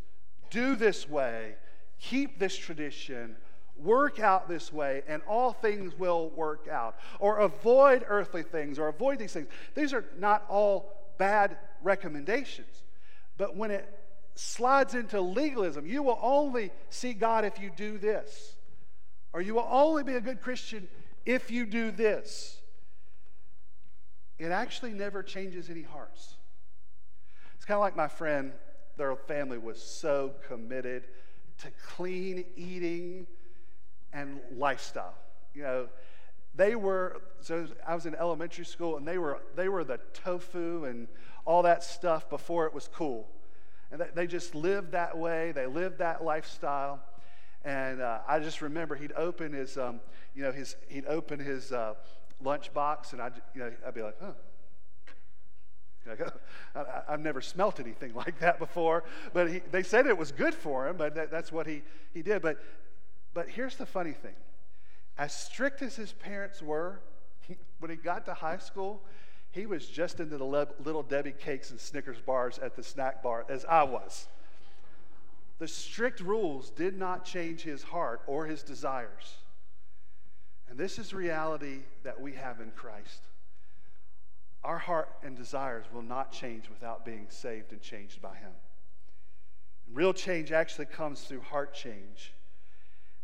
[0.52, 1.56] do this way,
[1.98, 3.36] keep this tradition,
[3.76, 6.96] work out this way and all things will work out.
[7.18, 9.48] Or avoid earthly things or avoid these things.
[9.74, 12.84] These are not all bad recommendations.
[13.38, 13.88] But when it
[14.34, 18.56] slides into legalism, you will only see God if you do this.
[19.32, 20.88] Or you will only be a good Christian
[21.24, 22.60] if you do this.
[24.38, 26.34] It actually never changes any hearts.
[27.54, 28.52] It's kind of like my friend,
[28.96, 31.04] their family was so committed
[31.58, 33.26] to clean eating
[34.12, 35.14] and lifestyle.
[35.54, 35.88] You know,
[36.54, 40.84] they were so I was in elementary school and they were they were the tofu
[40.84, 41.08] and
[41.44, 43.28] all that stuff before it was cool.
[43.90, 45.52] And they, just lived that way.
[45.52, 47.00] They lived that lifestyle.
[47.62, 50.00] And uh, I just remember he'd open his, um,
[50.34, 51.94] you know, his, he'd open his uh,
[52.42, 54.32] lunchbox, and I'd, you know, I'd be like, huh.
[56.74, 60.54] I, have never smelt anything like that before, but he, they said it was good
[60.54, 61.82] for him, but that, that's what he,
[62.12, 62.42] he did.
[62.42, 62.58] But,
[63.34, 64.34] but here's the funny thing
[65.18, 67.00] as strict as his parents were,
[67.78, 69.02] when he got to high school,
[69.50, 73.22] he was just into the Le- little Debbie cakes and Snickers bars at the snack
[73.22, 74.26] bar as I was.
[75.58, 79.36] The strict rules did not change his heart or his desires.
[80.68, 83.20] And this is reality that we have in Christ.
[84.64, 88.52] Our heart and desires will not change without being saved and changed by Him.
[89.92, 92.32] Real change actually comes through heart change.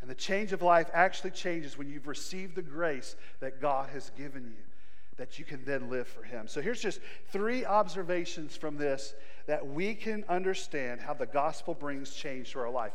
[0.01, 4.11] And the change of life actually changes when you've received the grace that God has
[4.16, 4.64] given you,
[5.16, 6.49] that you can then live for Him.
[6.49, 9.14] So here's just three observations from this
[9.47, 12.93] that we can understand how the gospel brings change to our life.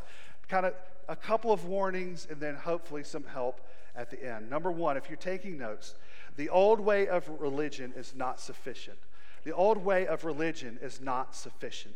[0.48, 0.74] Kind of
[1.10, 3.62] a couple of warnings and then hopefully some help
[3.96, 4.50] at the end.
[4.50, 5.96] Number one, if you're taking notes,
[6.36, 8.98] the old way of religion is not sufficient.
[9.44, 11.96] The old way of religion is not sufficient.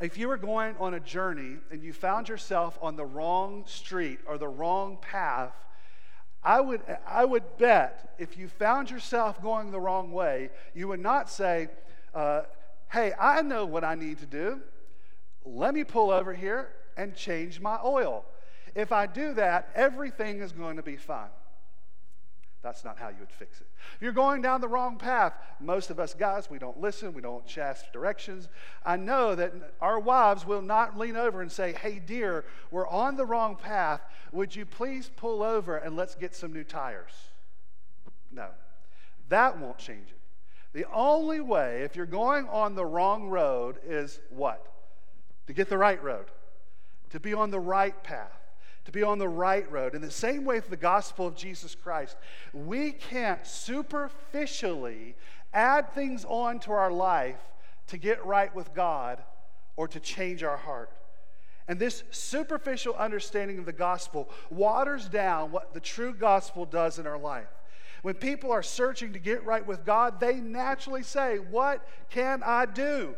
[0.00, 4.20] If you were going on a journey and you found yourself on the wrong street
[4.26, 5.54] or the wrong path,
[6.42, 11.00] I would, I would bet if you found yourself going the wrong way, you would
[11.00, 11.68] not say,
[12.14, 12.42] uh,
[12.90, 14.60] Hey, I know what I need to do.
[15.44, 18.24] Let me pull over here and change my oil.
[18.74, 21.28] If I do that, everything is going to be fine.
[22.60, 23.68] That's not how you would fix it.
[23.96, 27.22] If you're going down the wrong path, most of us guys, we don't listen, we
[27.22, 28.48] don't ask directions.
[28.84, 33.16] I know that our wives will not lean over and say, Hey, dear, we're on
[33.16, 34.00] the wrong path.
[34.32, 37.12] Would you please pull over and let's get some new tires?
[38.32, 38.48] No,
[39.28, 40.18] that won't change it.
[40.72, 44.66] The only way, if you're going on the wrong road, is what?
[45.46, 46.26] To get the right road,
[47.10, 48.37] to be on the right path
[48.88, 49.94] to be on the right road.
[49.94, 52.16] In the same way with the gospel of Jesus Christ,
[52.54, 55.14] we can't superficially
[55.52, 57.36] add things on to our life
[57.88, 59.22] to get right with God
[59.76, 60.90] or to change our heart.
[61.68, 67.06] And this superficial understanding of the gospel waters down what the true gospel does in
[67.06, 67.48] our life.
[68.00, 72.64] When people are searching to get right with God, they naturally say, What can I
[72.64, 73.14] do?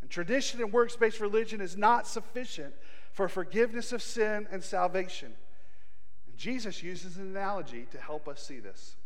[0.00, 2.74] And tradition and works based religion is not sufficient
[3.12, 5.32] for forgiveness of sin and salvation.
[6.26, 8.96] And Jesus uses an analogy to help us see this.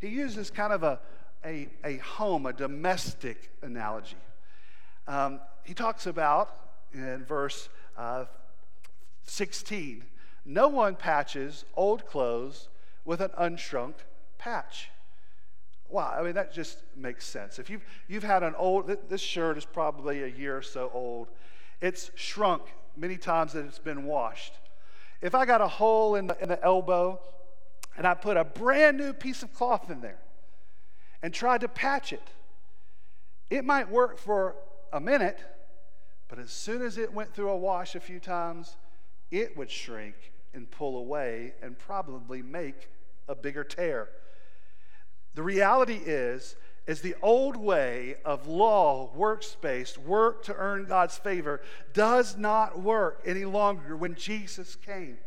[0.00, 1.00] He uses kind of a,
[1.44, 4.16] a, a home, a domestic analogy.
[5.06, 6.56] Um, he talks about
[6.92, 8.24] in verse uh,
[9.24, 10.04] 16
[10.44, 12.68] no one patches old clothes
[13.04, 13.94] with an unshrunk
[14.38, 14.90] patch.
[15.88, 17.58] Wow, I mean, that just makes sense.
[17.58, 21.28] If you've, you've had an old, this shirt is probably a year or so old,
[21.80, 22.62] it's shrunk
[22.96, 24.54] many times that it's been washed.
[25.20, 27.20] If I got a hole in the, in the elbow
[27.96, 30.18] and I put a brand new piece of cloth in there
[31.22, 32.28] and tried to patch it,
[33.50, 34.56] it might work for
[34.92, 35.38] a minute,
[36.28, 38.76] but as soon as it went through a wash a few times,
[39.30, 40.14] it would shrink
[40.54, 42.90] and pull away and probably make
[43.28, 44.08] a bigger tear.
[45.34, 51.16] The reality is, is the old way of law, works based, work to earn God's
[51.16, 51.60] favor,
[51.92, 55.18] does not work any longer when Jesus came.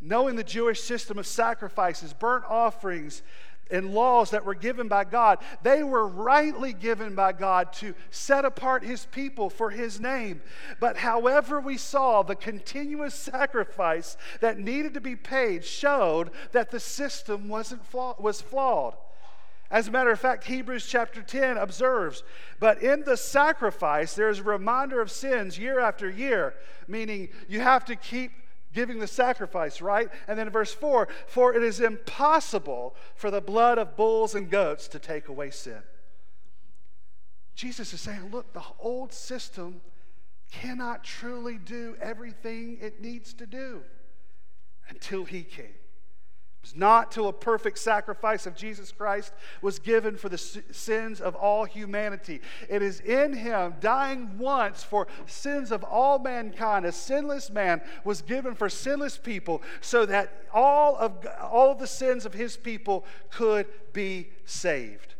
[0.00, 3.22] Knowing the Jewish system of sacrifices, burnt offerings,
[3.70, 8.44] and laws that were given by God, they were rightly given by God to set
[8.44, 10.42] apart His people for His name.
[10.80, 16.80] But however we saw the continuous sacrifice that needed to be paid showed that the
[16.80, 18.96] system wasn't flaw- was flawed.
[19.74, 22.22] As a matter of fact, Hebrews chapter 10 observes,
[22.60, 26.54] but in the sacrifice, there's a reminder of sins year after year,
[26.86, 28.30] meaning you have to keep
[28.72, 30.10] giving the sacrifice, right?
[30.28, 34.86] And then verse 4 for it is impossible for the blood of bulls and goats
[34.88, 35.82] to take away sin.
[37.56, 39.80] Jesus is saying, look, the old system
[40.52, 43.82] cannot truly do everything it needs to do
[44.88, 45.74] until he came
[46.64, 51.34] was not till a perfect sacrifice of Jesus Christ was given for the sins of
[51.34, 52.40] all humanity.
[52.70, 56.86] It is in him dying once for sins of all mankind.
[56.86, 61.86] A sinless man was given for sinless people so that all of all of the
[61.86, 65.16] sins of his people could be saved.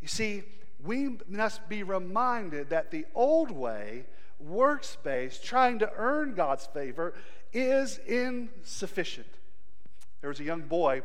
[0.00, 0.42] You see,
[0.84, 4.06] we must be reminded that the old way,
[4.40, 7.14] works based, trying to earn God's favor,
[7.52, 9.28] is insufficient.
[10.20, 11.02] There was a young boy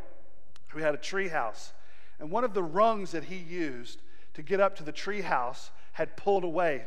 [0.70, 1.74] who had a tree house,
[2.20, 4.01] and one of the rungs that he used
[4.34, 6.86] to get up to the tree house had pulled away.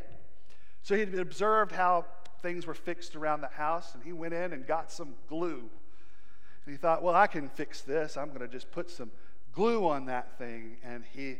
[0.82, 2.06] So he would observed how
[2.40, 5.70] things were fixed around the house, and he went in and got some glue.
[6.64, 8.16] And he thought, well, I can fix this.
[8.16, 9.10] I'm going to just put some
[9.52, 10.76] glue on that thing.
[10.82, 11.38] And he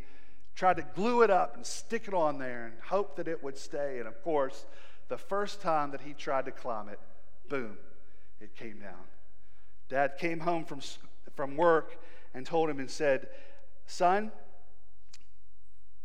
[0.55, 3.57] tried to glue it up and stick it on there and hope that it would
[3.57, 3.99] stay.
[3.99, 4.67] And of course,
[5.09, 7.01] the first time that he tried to climb it,
[7.49, 7.77] boom,
[8.41, 9.05] it came down.
[9.89, 10.81] Dad came home from,
[11.35, 11.99] from work
[12.33, 13.29] and told him and said,
[13.87, 14.33] Son,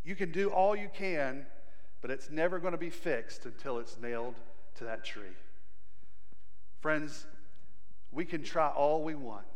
[0.04, 1.46] you can do all you can,
[2.00, 4.34] but it's never going to be fixed until it's nailed
[4.76, 5.36] to that tree.
[6.80, 7.26] Friends,
[8.10, 9.46] we can try all we want,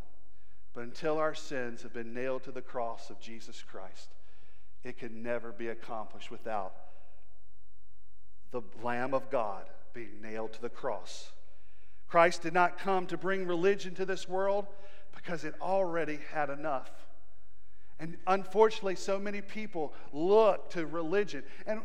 [0.74, 4.10] but until our sins have been nailed to the cross of Jesus Christ,
[4.82, 6.74] it can never be accomplished without
[8.50, 9.64] the Lamb of God
[9.94, 11.32] being nailed to the cross.
[12.14, 14.68] Christ did not come to bring religion to this world
[15.16, 16.92] because it already had enough.
[17.98, 21.42] And unfortunately, so many people look to religion.
[21.66, 21.80] And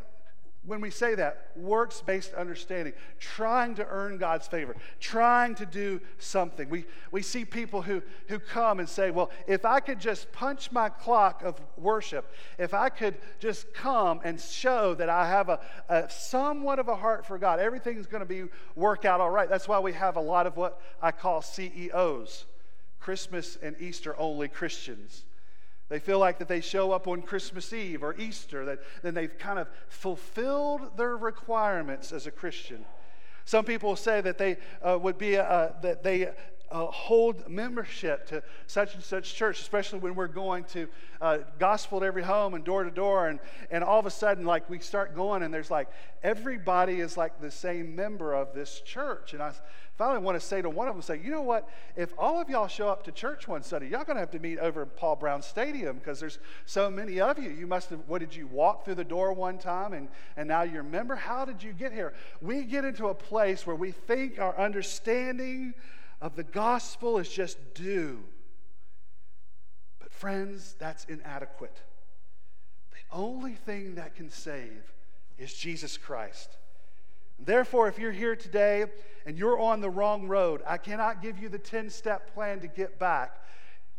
[0.65, 6.01] when we say that, works based understanding, trying to earn God's favor, trying to do
[6.17, 6.69] something.
[6.69, 10.71] We, we see people who, who come and say, Well, if I could just punch
[10.71, 15.59] my clock of worship, if I could just come and show that I have a,
[15.87, 19.49] a somewhat of a heart for God, everything's going to be work out all right.
[19.49, 22.45] That's why we have a lot of what I call CEOs,
[22.99, 25.23] Christmas and Easter only Christians.
[25.89, 29.37] They feel like that they show up on Christmas Eve or Easter, that then they've
[29.37, 32.85] kind of fulfilled their requirements as a Christian.
[33.45, 36.29] Some people say that they uh, would be uh, that they
[36.71, 40.87] uh, hold membership to such and such church, especially when we're going to
[41.21, 43.39] uh, gospel to every home and door to door, and
[43.71, 45.89] and all of a sudden, like we start going, and there's like
[46.23, 49.51] everybody is like the same member of this church, and I
[49.97, 51.67] finally want to say to one of them, say, you know what?
[51.97, 54.57] If all of y'all show up to church one Sunday, y'all gonna have to meet
[54.59, 57.49] over in Paul Brown Stadium because there's so many of you.
[57.49, 57.99] You must have.
[58.07, 61.15] What did you walk through the door one time and and now you're a member?
[61.15, 62.13] How did you get here?
[62.41, 65.73] We get into a place where we think our understanding
[66.21, 68.19] of the gospel is just due.
[69.99, 71.81] But, friends, that's inadequate.
[72.91, 74.93] The only thing that can save
[75.37, 76.57] is Jesus Christ.
[77.39, 78.85] Therefore, if you're here today
[79.25, 82.67] and you're on the wrong road, I cannot give you the 10 step plan to
[82.67, 83.37] get back.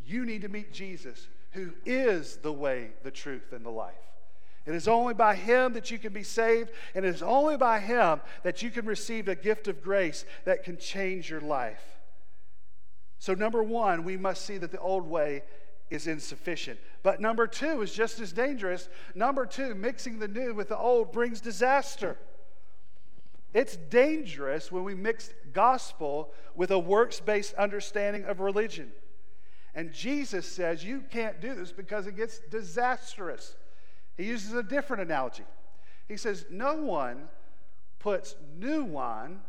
[0.05, 3.95] You need to meet Jesus, who is the way, the truth, and the life.
[4.67, 7.79] It is only by Him that you can be saved, and it is only by
[7.79, 12.00] Him that you can receive a gift of grace that can change your life.
[13.21, 15.43] So, number one, we must see that the old way
[15.91, 16.79] is insufficient.
[17.03, 18.89] But number two is just as dangerous.
[19.13, 22.17] Number two, mixing the new with the old brings disaster.
[23.53, 28.91] It's dangerous when we mix gospel with a works based understanding of religion.
[29.75, 33.55] And Jesus says you can't do this because it gets disastrous.
[34.17, 35.45] He uses a different analogy.
[36.07, 37.27] He says, No one
[37.99, 39.41] puts new wine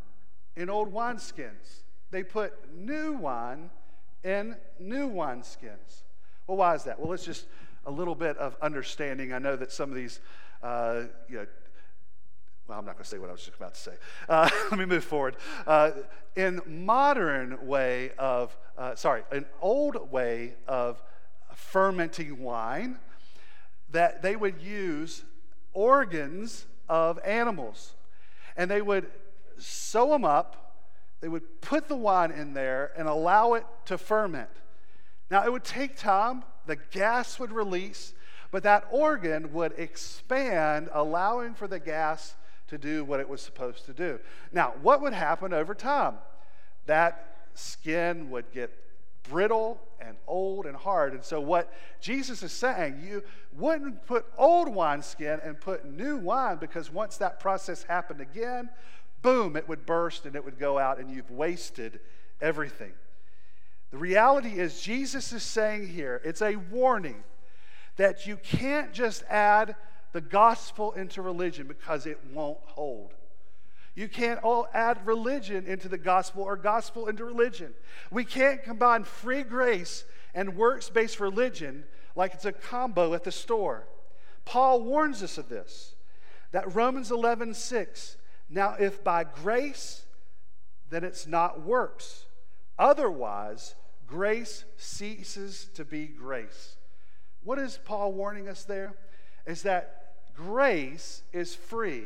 [0.57, 1.85] in old wineskins.
[2.13, 3.71] They put new wine
[4.23, 6.05] in new wineskins.
[6.47, 7.01] Well, why is that?
[7.01, 7.47] Well, it's just
[7.87, 9.33] a little bit of understanding.
[9.33, 10.21] I know that some of these,
[10.63, 11.47] uh, you know,
[12.69, 13.93] well, I'm not going to say what I was just about to say.
[14.29, 15.37] Uh, let me move forward.
[15.67, 15.93] Uh,
[16.37, 21.03] in modern way of, uh, sorry, an old way of
[21.55, 22.99] fermenting wine,
[23.91, 25.25] that they would use
[25.73, 27.95] organs of animals,
[28.57, 29.07] and they would
[29.59, 30.62] sew them up.
[31.23, 34.51] They would put the wine in there and allow it to ferment.
[35.31, 36.43] Now, it would take time.
[36.67, 38.13] The gas would release,
[38.51, 42.35] but that organ would expand, allowing for the gas
[42.69, 44.19] to do what it was supposed to do.
[44.53, 46.17] Now, what would happen over time?
[46.87, 48.73] That skin would get
[49.29, 51.13] brittle and old and hard.
[51.13, 53.23] And so, what Jesus is saying, you
[53.57, 58.71] wouldn't put old wineskin and put new wine because once that process happened again,
[59.23, 62.01] boom, it would burst and it would go out, and you've wasted
[62.41, 62.93] everything.
[63.91, 67.23] The reality is, Jesus is saying here, it's a warning
[67.97, 69.77] that you can't just add
[70.13, 73.15] the gospel into religion because it won't hold.
[73.95, 77.75] You can't all add religion into the gospel or gospel into religion.
[78.11, 80.05] We can't combine free grace
[80.35, 81.85] and works based religion
[82.17, 83.87] like it's a combo at the store.
[84.45, 85.95] Paul warns us of this.
[86.53, 88.17] That Romans 11, 6.
[88.53, 90.05] Now, if by grace,
[90.91, 92.27] then it's not works.
[92.79, 93.75] Otherwise,
[94.07, 96.77] grace ceases to be grace.
[97.43, 98.95] What is Paul warning us there?
[99.47, 102.05] Is that grace is free.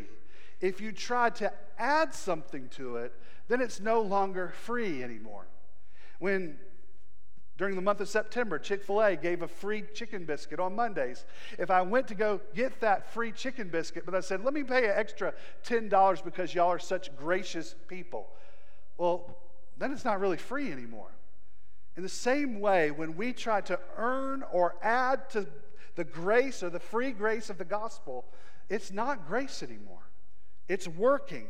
[0.61, 3.13] If you try to add something to it,
[3.49, 5.47] then it's no longer free anymore.
[6.21, 6.59] When
[7.59, 11.25] during the month of September, Chick fil A gave a free chicken biscuit on Mondays.
[11.59, 14.63] If I went to go get that free chicken biscuit, but I said, let me
[14.63, 15.33] pay an extra
[15.65, 18.29] $10 because y'all are such gracious people,
[18.99, 19.39] well,
[19.79, 21.11] then it's not really free anymore.
[21.97, 25.47] In the same way, when we try to earn or add to
[25.95, 28.27] the grace or the free grace of the gospel,
[28.69, 30.03] it's not grace anymore.
[30.69, 31.47] It's working.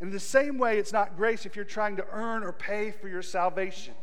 [0.00, 3.08] In the same way, it's not grace if you're trying to earn or pay for
[3.08, 3.94] your salvation.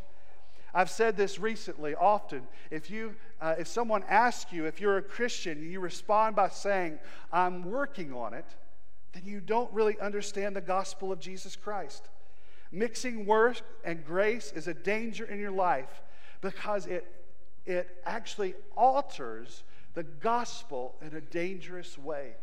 [0.73, 2.47] I've said this recently often.
[2.69, 6.99] If, you, uh, if someone asks you if you're a Christian you respond by saying,
[7.31, 8.45] I'm working on it,
[9.13, 12.09] then you don't really understand the gospel of Jesus Christ.
[12.71, 16.01] Mixing work and grace is a danger in your life
[16.41, 17.05] because it,
[17.65, 19.63] it actually alters
[19.95, 22.35] the gospel in a dangerous way.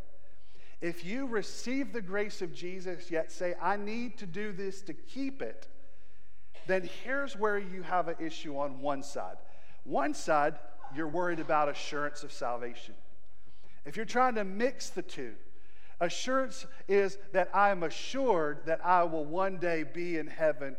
[0.81, 4.93] If you receive the grace of Jesus, yet say, I need to do this to
[4.93, 5.69] keep it,
[6.67, 9.37] then here's where you have an issue on one side.
[9.85, 10.55] One side,
[10.95, 12.95] you're worried about assurance of salvation.
[13.85, 15.35] If you're trying to mix the two,
[16.01, 20.77] assurance is that I am assured that I will one day be in heaven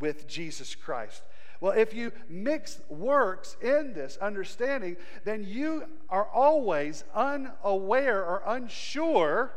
[0.00, 1.22] with Jesus Christ.
[1.60, 9.52] Well, if you mix works in this understanding, then you are always unaware or unsure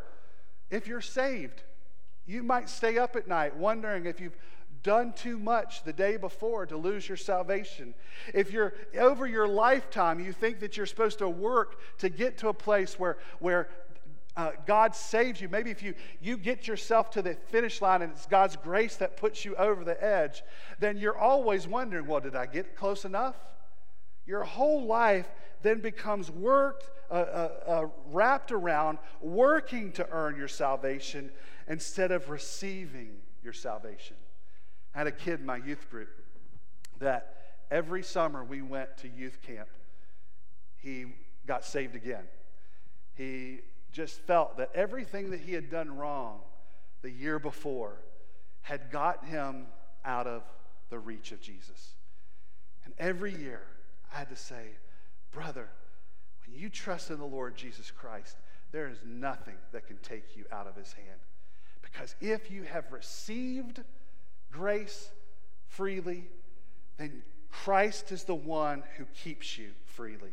[0.71, 1.63] if you're saved.
[2.25, 4.37] You might stay up at night wondering if you've
[4.83, 7.93] done too much the day before to lose your salvation.
[8.33, 12.49] If you're over your lifetime, you think that you're supposed to work to get to
[12.49, 13.69] a place where, where
[14.35, 15.49] uh, God saves you.
[15.49, 19.17] Maybe if you, you get yourself to the finish line and it's God's grace that
[19.17, 20.43] puts you over the edge,
[20.79, 23.35] then you're always wondering, well, did I get close enough?
[24.25, 25.27] Your whole life
[25.63, 31.31] then becomes worked, uh, uh, uh wrapped around working to earn your salvation
[31.67, 34.15] instead of receiving your salvation.
[34.93, 36.09] I had a kid in my youth group
[36.99, 37.35] that
[37.69, 39.69] every summer we went to youth camp.
[40.77, 41.05] He
[41.45, 42.23] got saved again.
[43.15, 43.59] He
[43.91, 46.39] just felt that everything that he had done wrong
[47.01, 47.97] the year before
[48.61, 49.67] had got him
[50.05, 50.43] out of
[50.89, 51.95] the reach of Jesus.
[52.85, 53.61] And every year
[54.13, 54.69] I had to say,
[55.31, 55.69] brother,
[56.45, 58.37] when you trust in the Lord Jesus Christ,
[58.71, 61.19] there is nothing that can take you out of his hand.
[61.81, 63.81] Because if you have received
[64.51, 65.09] grace
[65.67, 66.25] freely,
[66.97, 70.31] then Christ is the one who keeps you freely.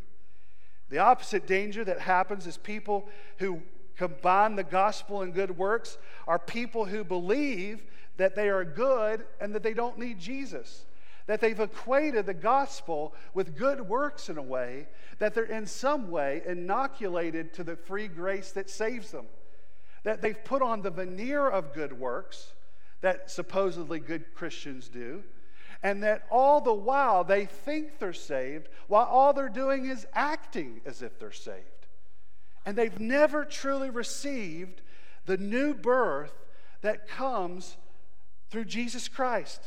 [0.90, 3.08] The opposite danger that happens is people
[3.38, 3.62] who
[3.96, 7.82] combine the gospel and good works are people who believe
[8.16, 10.86] that they are good and that they don't need Jesus.
[11.26, 14.88] That they've equated the gospel with good works in a way
[15.18, 19.26] that they're in some way inoculated to the free grace that saves them.
[20.04, 22.52] That they've put on the veneer of good works
[23.00, 25.22] that supposedly good Christians do,
[25.82, 30.80] and that all the while they think they're saved while all they're doing is acting
[30.84, 31.64] as if they're saved.
[32.66, 34.82] And they've never truly received
[35.26, 36.32] the new birth
[36.82, 37.76] that comes
[38.50, 39.62] through Jesus Christ.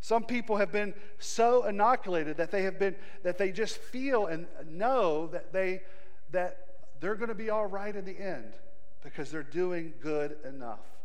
[0.00, 4.46] Some people have been so inoculated that they have been that they just feel and
[4.66, 5.82] know that they
[6.30, 6.58] that
[7.00, 8.54] they're going to be all right in the end
[9.02, 10.95] because they're doing good enough.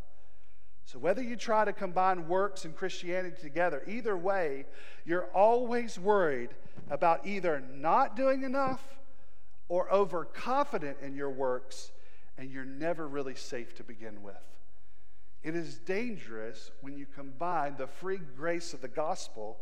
[0.86, 4.66] So, whether you try to combine works and Christianity together, either way,
[5.06, 6.49] you're always worried
[6.90, 8.84] about either not doing enough
[9.70, 11.91] or overconfident in your works,
[12.38, 14.36] and you're never really safe to begin with.
[15.44, 19.58] It is dangerous when you combine the free grace of the gospel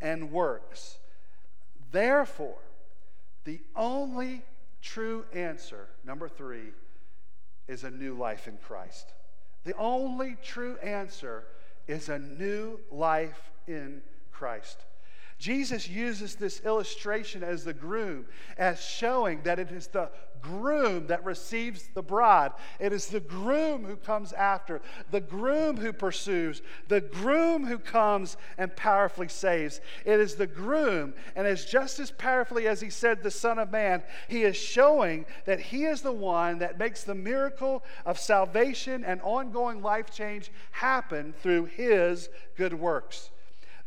[0.00, 0.98] and works.
[1.90, 2.58] Therefore,
[3.44, 4.42] the only
[4.82, 6.72] true answer, number three,
[7.68, 9.12] is a new life in Christ.
[9.64, 11.44] The only true answer
[11.86, 14.84] is a new life in Christ.
[15.38, 18.26] Jesus uses this illustration as the groom,
[18.56, 20.10] as showing that it is the
[20.42, 22.52] groom that receives the bride.
[22.80, 28.36] It is the groom who comes after, the groom who pursues, the groom who comes
[28.58, 29.80] and powerfully saves.
[30.04, 33.70] It is the groom, and as just as powerfully as he said, the Son of
[33.70, 39.04] Man, he is showing that he is the one that makes the miracle of salvation
[39.04, 43.30] and ongoing life change happen through his good works.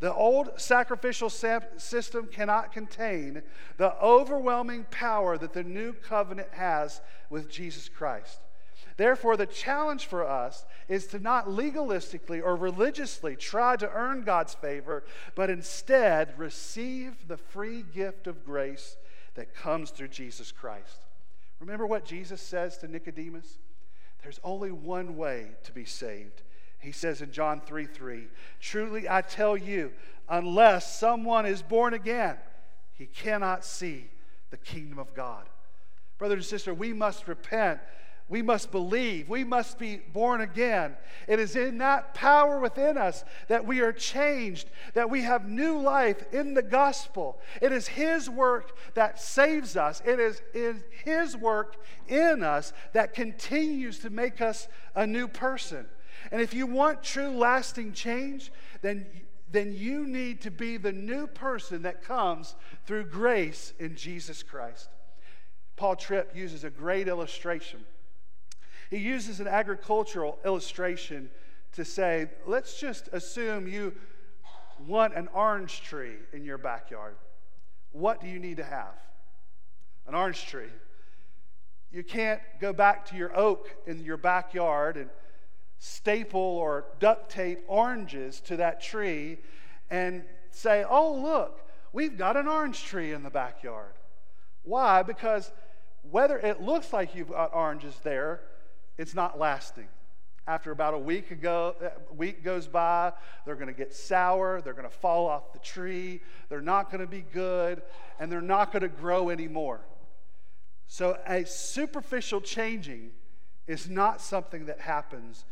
[0.06, 3.42] The old sacrificial system cannot contain
[3.78, 7.02] the overwhelming power that the new covenant has
[7.32, 8.40] with Jesus Christ.
[8.98, 14.54] Therefore, the challenge for us is to not legalistically or religiously try to earn God's
[14.54, 18.98] favor, but instead receive the free gift of grace
[19.34, 21.08] that comes through Jesus Christ.
[21.60, 23.58] Remember what Jesus says to Nicodemus?
[24.22, 26.44] There's only one way to be saved,
[26.86, 28.28] He says in John 3 3,
[28.62, 29.92] Truly I tell you,
[30.30, 32.38] unless someone is born again,
[32.94, 34.08] he cannot see
[34.52, 35.50] the kingdom of God.
[36.20, 37.80] Brother and sister, we must repent.
[38.30, 39.30] We must believe.
[39.30, 40.96] We must be born again.
[41.28, 45.80] It is in that power within us that we are changed, that we have new
[45.80, 47.40] life in the gospel.
[47.62, 50.04] It is His work that saves us.
[50.06, 55.88] It is, is His work in us that continues to make us a new person.
[56.32, 59.06] And if you want true lasting change, then,
[59.52, 64.90] then you need to be the new person that comes through grace in Jesus Christ.
[65.76, 67.86] Paul Tripp uses a great illustration.
[68.90, 71.30] He uses an agricultural illustration
[71.74, 73.94] to say, let's just assume you
[74.88, 77.16] want an orange tree in your backyard.
[77.92, 78.94] What do you need to have?
[80.08, 80.70] An orange tree.
[81.92, 85.10] You can't go back to your oak in your backyard and
[85.80, 89.38] staple or duct tape oranges to that tree
[89.90, 91.62] and say, oh, look,
[91.94, 93.94] we've got an orange tree in the backyard.
[94.64, 95.04] Why?
[95.04, 95.52] Because
[96.10, 98.42] whether it looks like you've got oranges there,
[98.98, 99.88] it's not lasting.
[100.48, 103.14] After about a week ago, a week goes by,
[103.46, 107.02] they're going to get sour, they're going to fall off the tree, they're not going
[107.02, 107.82] to be good,
[108.20, 109.82] and they're not going to grow anymore.
[110.88, 113.10] So a superficial changing
[113.66, 115.46] is not something that happens.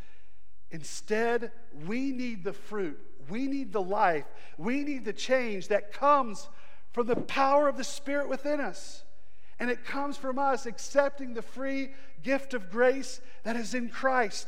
[0.73, 1.51] Instead,
[1.85, 4.25] we need the fruit, we need the life,
[4.57, 6.49] we need the change that comes
[6.91, 9.03] from the power of the Spirit within us.
[9.59, 11.91] And it comes from us accepting the free
[12.23, 14.47] gift of grace that is in Christ.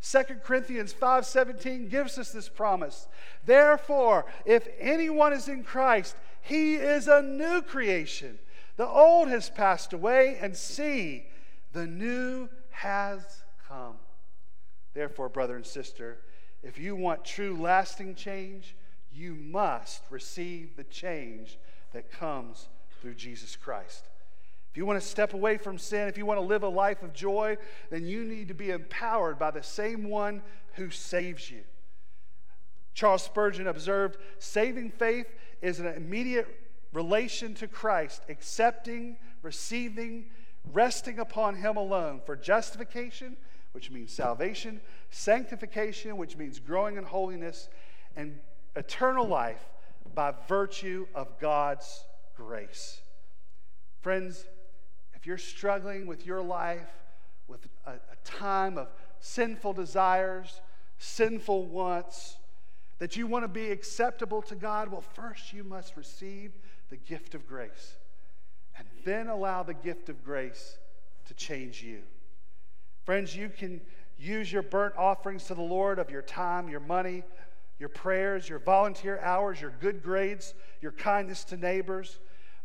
[0.00, 3.08] 2 Corinthians 5:17 gives us this promise.
[3.44, 8.38] Therefore, if anyone is in Christ, he is a new creation.
[8.76, 11.26] The old has passed away and see,
[11.72, 13.98] the new has come.
[14.94, 16.18] Therefore, brother and sister,
[16.62, 18.74] if you want true lasting change,
[19.12, 21.58] you must receive the change
[21.92, 22.68] that comes
[23.00, 24.08] through Jesus Christ.
[24.70, 27.02] If you want to step away from sin, if you want to live a life
[27.02, 27.58] of joy,
[27.90, 30.42] then you need to be empowered by the same one
[30.72, 31.60] who saves you.
[32.92, 35.26] Charles Spurgeon observed saving faith
[35.62, 36.48] is an immediate
[36.92, 40.26] relation to Christ, accepting, receiving,
[40.72, 43.36] resting upon Him alone for justification,
[43.74, 44.80] which means salvation,
[45.10, 47.68] sanctification, which means growing in holiness,
[48.14, 48.38] and
[48.76, 49.64] eternal life
[50.14, 52.04] by virtue of God's
[52.36, 53.00] grace.
[54.00, 54.44] Friends,
[55.14, 56.88] if you're struggling with your life,
[57.48, 60.60] with a, a time of sinful desires,
[60.98, 62.36] sinful wants,
[63.00, 66.52] that you want to be acceptable to God, well, first you must receive
[66.90, 67.96] the gift of grace.
[68.78, 70.78] And then allow the gift of grace
[71.26, 72.02] to change you.
[73.04, 73.80] Friends, you can
[74.18, 77.22] use your burnt offerings to the Lord of your time, your money,
[77.78, 82.18] your prayers, your volunteer hours, your good grades, your kindness to neighbors,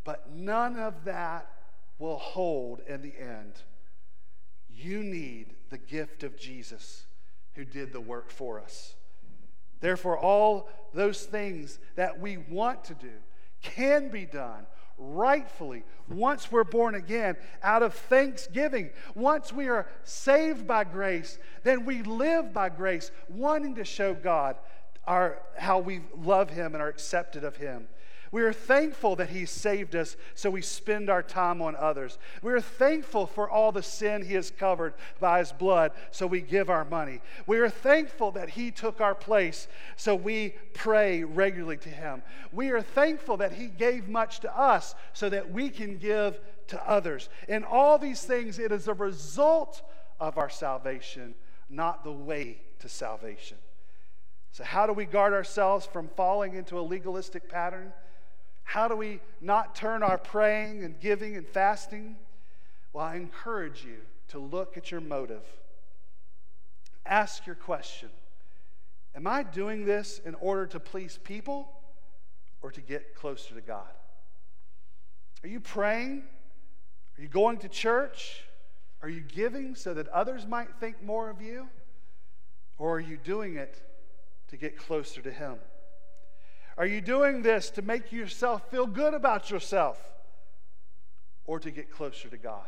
[0.04, 1.50] but none of that
[1.98, 3.62] will hold in the end.
[4.70, 7.04] You need the gift of Jesus
[7.54, 8.94] who did the work for us.
[9.80, 13.12] Therefore, all those things that we want to do
[13.62, 14.66] can be done
[15.00, 18.90] rightfully once we're born again out of thanksgiving.
[19.14, 24.56] Once we are saved by grace, then we live by grace, wanting to show God
[25.06, 27.88] our, how we love Him and are accepted of Him.
[28.32, 32.16] We are thankful that He saved us, so we spend our time on others.
[32.42, 36.40] We are thankful for all the sin He has covered by His blood, so we
[36.40, 37.20] give our money.
[37.48, 39.66] We are thankful that He took our place,
[39.96, 42.22] so we pray regularly to Him.
[42.52, 46.38] We are thankful that He gave much to us, so that we can give
[46.68, 47.28] to others.
[47.48, 49.82] In all these things, it is a result
[50.20, 51.34] of our salvation,
[51.68, 53.56] not the way to salvation.
[54.52, 57.92] So, how do we guard ourselves from falling into a legalistic pattern?
[58.70, 62.14] How do we not turn our praying and giving and fasting?
[62.92, 63.96] Well, I encourage you
[64.28, 65.42] to look at your motive.
[67.04, 68.10] Ask your question
[69.16, 71.68] Am I doing this in order to please people
[72.62, 73.90] or to get closer to God?
[75.42, 76.22] Are you praying?
[77.18, 78.44] Are you going to church?
[79.02, 81.66] Are you giving so that others might think more of you?
[82.78, 83.82] Or are you doing it
[84.50, 85.56] to get closer to Him?
[86.80, 90.00] Are you doing this to make yourself feel good about yourself
[91.44, 92.64] or to get closer to God?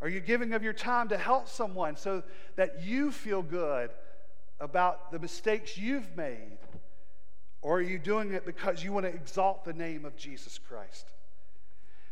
[0.00, 2.22] Are you giving of your time to help someone so
[2.56, 3.90] that you feel good
[4.60, 6.56] about the mistakes you've made?
[7.60, 11.04] Or are you doing it because you want to exalt the name of Jesus Christ?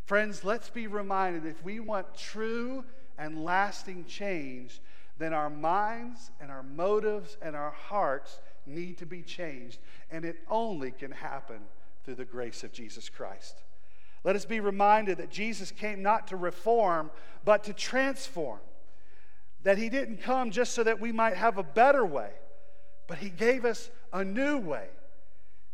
[0.04, 2.84] Friends, let's be reminded if we want true
[3.16, 4.82] and lasting change,
[5.16, 8.38] then our minds and our motives and our hearts
[8.68, 9.78] need to be changed.
[10.10, 11.60] And it only can happen
[12.04, 13.62] through the grace of Jesus Christ.
[14.24, 17.10] Let us be reminded that Jesus came not to reform,
[17.44, 18.60] but to transform.
[19.62, 22.30] That he didn't come just so that we might have a better way,
[23.06, 24.86] but he gave us a new way.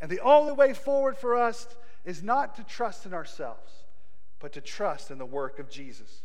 [0.00, 1.66] And the only way forward for us
[2.04, 3.72] is not to trust in ourselves,
[4.38, 6.22] but to trust in the work of Jesus,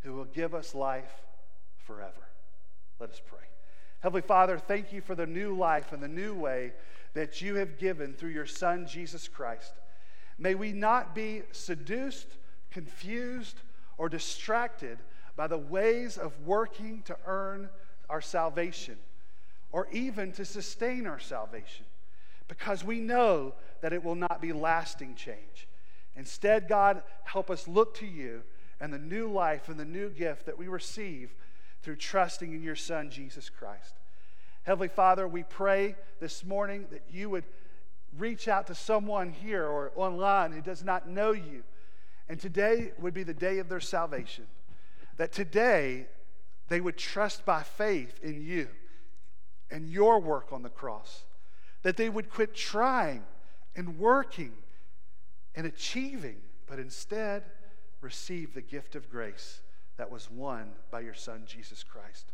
[0.00, 1.22] who will give us life
[1.86, 2.28] forever.
[2.98, 3.53] Let us pray.
[4.04, 6.74] Heavenly Father, thank you for the new life and the new way
[7.14, 9.72] that you have given through your Son, Jesus Christ.
[10.36, 12.26] May we not be seduced,
[12.70, 13.62] confused,
[13.96, 14.98] or distracted
[15.36, 17.70] by the ways of working to earn
[18.10, 18.98] our salvation
[19.72, 21.86] or even to sustain our salvation
[22.46, 25.66] because we know that it will not be lasting change.
[26.14, 28.42] Instead, God, help us look to you
[28.82, 31.34] and the new life and the new gift that we receive
[31.84, 33.94] through trusting in your Son, Jesus Christ.
[34.62, 37.44] Heavenly Father, we pray this morning that you would
[38.16, 41.62] reach out to someone here or online who does not know you.
[42.26, 44.46] And today would be the day of their salvation.
[45.18, 46.06] That today
[46.68, 48.68] they would trust by faith in you
[49.70, 51.24] and your work on the cross.
[51.82, 53.24] That they would quit trying
[53.76, 54.54] and working
[55.54, 56.36] and achieving,
[56.66, 57.42] but instead
[58.00, 59.60] receive the gift of grace
[59.96, 62.32] that was won by your Son, Jesus Christ.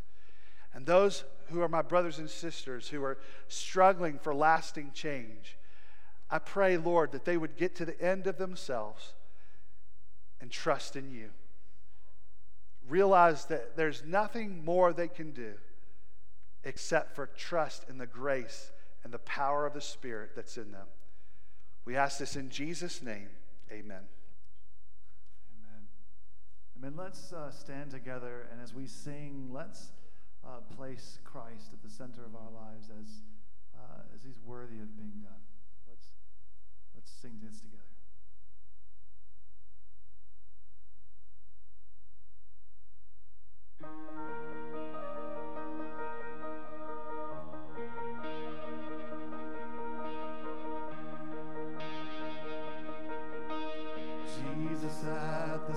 [0.72, 3.18] And those who are my brothers and sisters who are
[3.48, 5.58] struggling for lasting change,
[6.30, 9.14] I pray, Lord, that they would get to the end of themselves
[10.40, 11.30] and trust in you.
[12.88, 15.54] Realize that there's nothing more they can do
[16.64, 18.70] except for trust in the grace
[19.02, 20.86] and the power of the Spirit that's in them.
[21.84, 23.28] We ask this in Jesus' name.
[23.72, 24.02] Amen.
[26.82, 26.94] Amen.
[26.96, 29.88] Let's uh, stand together, and as we sing, let's
[30.42, 33.20] uh, place Christ at the center of our lives as,
[33.74, 35.42] uh, as he's worthy of being done.
[35.86, 36.06] Let's,
[36.94, 37.84] let's sing this together.
[54.80, 55.76] Jesus at the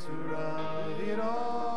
[0.00, 1.69] center of it all.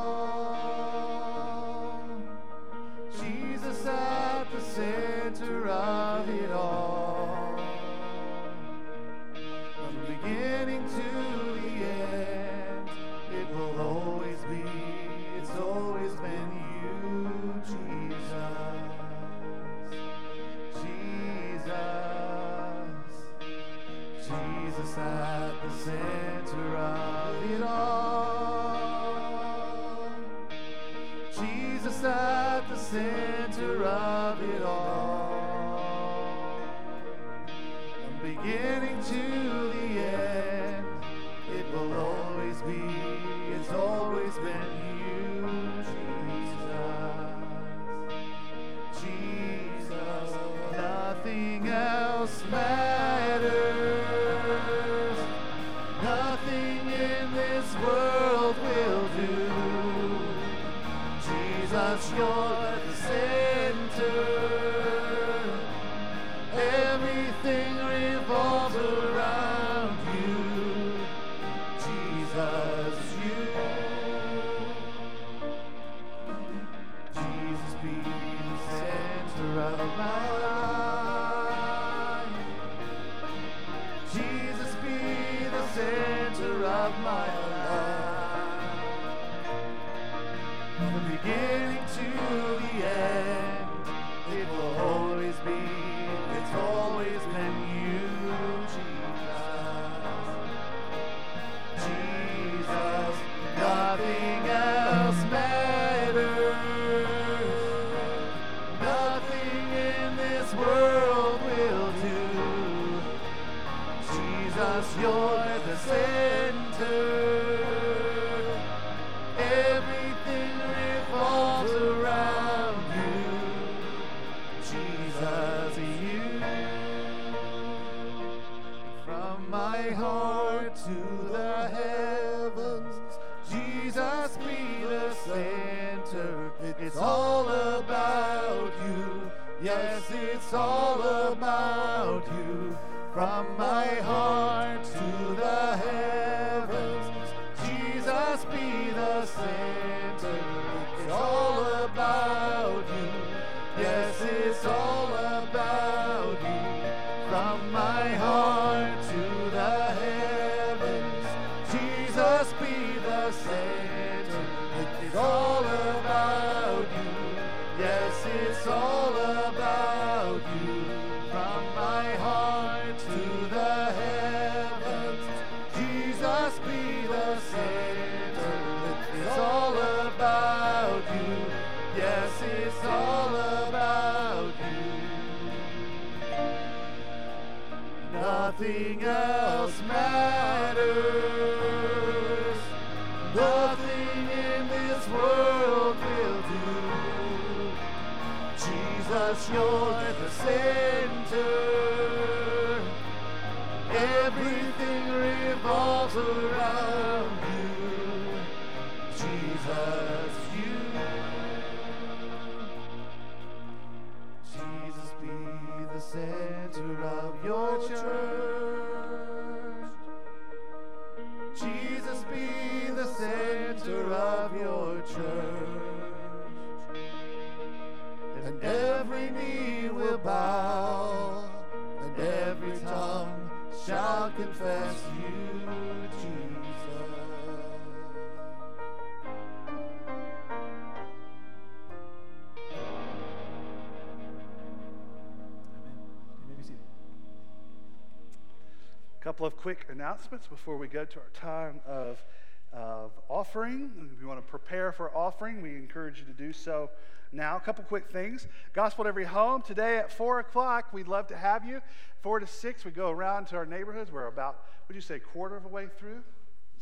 [250.24, 252.24] Announcements before we go to our time of,
[252.72, 253.92] of offering.
[254.16, 256.90] If you want to prepare for offering, we encourage you to do so
[257.34, 257.58] now.
[257.58, 258.48] A couple quick things.
[258.72, 260.94] Gospel to every home today at 4 o'clock.
[260.94, 261.82] We'd love to have you.
[262.22, 264.14] 4 to 6, we go around to our neighborhoods.
[264.14, 266.22] We're about, would you say, quarter of a way through?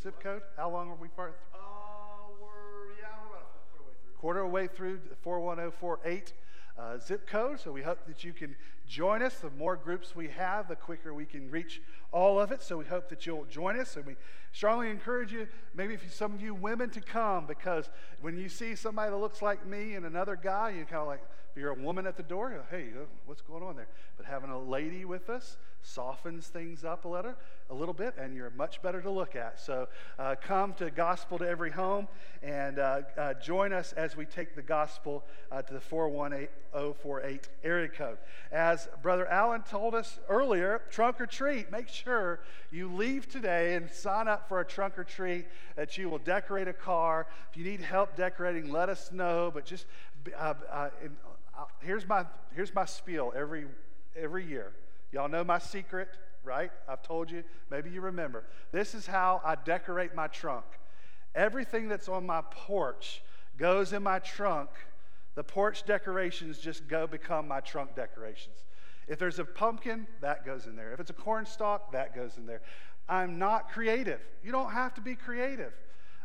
[0.04, 0.44] Zip code?
[0.56, 1.30] How long are we far?
[1.52, 1.58] Uh,
[2.40, 3.50] we're, yeah, we're about
[4.14, 5.00] a quarter of a way through.
[5.00, 6.34] quarter way through 41048
[6.78, 7.60] uh, zip code.
[7.60, 8.56] So we hope that you can
[8.88, 9.36] join us.
[9.40, 11.82] The more groups we have, the quicker we can reach
[12.12, 12.62] all of it.
[12.62, 13.96] So we hope that you'll join us.
[13.96, 14.16] And we
[14.52, 17.90] strongly encourage you, maybe if you, some of you women, to come because
[18.22, 21.24] when you see somebody that looks like me and another guy, you kind of like,
[21.52, 23.90] if you're a woman at the door, hey, uh, what's going on there?
[24.16, 27.34] But having a lady with us softens things up a little,
[27.70, 29.60] a little bit, and you're much better to look at.
[29.60, 32.08] So uh, come to Gospel to Every Home
[32.42, 37.90] and uh, uh, join us as we take the gospel uh, to the 41048 area
[37.90, 38.18] code.
[38.52, 42.40] As Brother Allen told us earlier, trunk or treat, make sure
[42.72, 46.70] you leave today and sign up for a trunk or treat that you will decorate
[46.70, 47.28] a car.
[47.52, 49.52] If you need help decorating, let us know.
[49.54, 49.86] But just
[50.38, 50.90] uh, uh,
[51.80, 53.66] here's my here's my spiel every
[54.16, 54.74] every year.
[55.12, 56.10] Y'all know my secret,
[56.44, 56.72] right?
[56.88, 57.44] I've told you.
[57.70, 58.44] Maybe you remember.
[58.72, 60.66] This is how I decorate my trunk.
[61.36, 63.22] Everything that's on my porch
[63.58, 64.70] goes in my trunk.
[65.36, 68.58] The porch decorations just go become my trunk decorations.
[69.08, 70.94] If there's a pumpkin, that goes in there.
[70.94, 72.62] If it's a corn stalk, that goes in there.
[73.10, 74.22] I'm not creative.
[74.44, 75.74] You don't have to be creative.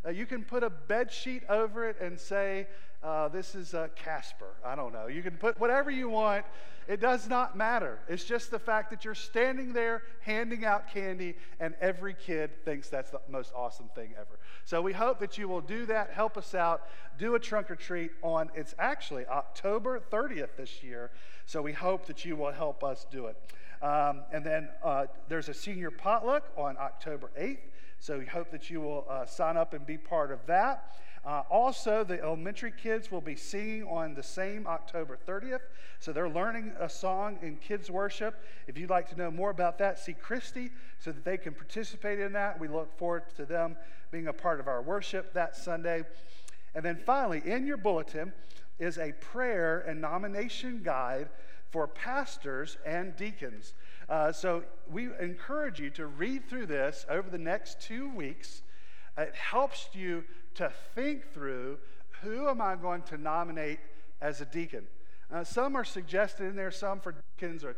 [0.07, 2.69] Uh, you can put a bed sheet over it and say,
[3.02, 4.55] uh, This is uh, Casper.
[4.64, 5.06] I don't know.
[5.06, 6.44] You can put whatever you want.
[6.89, 7.98] It does not matter.
[8.09, 12.89] It's just the fact that you're standing there handing out candy, and every kid thinks
[12.89, 14.39] that's the most awesome thing ever.
[14.64, 16.10] So we hope that you will do that.
[16.10, 16.82] Help us out.
[17.18, 21.10] Do a trunk or treat on, it's actually October 30th this year.
[21.44, 23.36] So we hope that you will help us do it.
[23.82, 27.59] Um, and then uh, there's a senior potluck on October 8th.
[27.98, 30.94] So we hope that you will uh, sign up and be part of that.
[31.27, 35.62] Uh, also, the elementary kids will be singing on the same October 30th.
[35.98, 38.44] So they're learning a song in kids' worship.
[38.69, 40.70] If you'd like to know more about that, see Christy
[41.01, 42.61] so that they can participate in that.
[42.61, 43.77] We look forward to them
[44.12, 46.05] being a part of our worship that Sunday.
[46.77, 48.32] And then finally, in your bulletin
[48.78, 51.28] is a prayer and nomination guide
[51.70, 53.74] for pastors and deacons.
[54.09, 58.62] Uh, so we encourage you to read through this over the next two weeks.
[59.19, 60.24] It helps you
[60.57, 61.78] to think through
[62.23, 63.78] who am I going to nominate
[64.20, 64.87] as a deacon.
[65.33, 67.77] Uh, some are suggested in there, some for deacons, or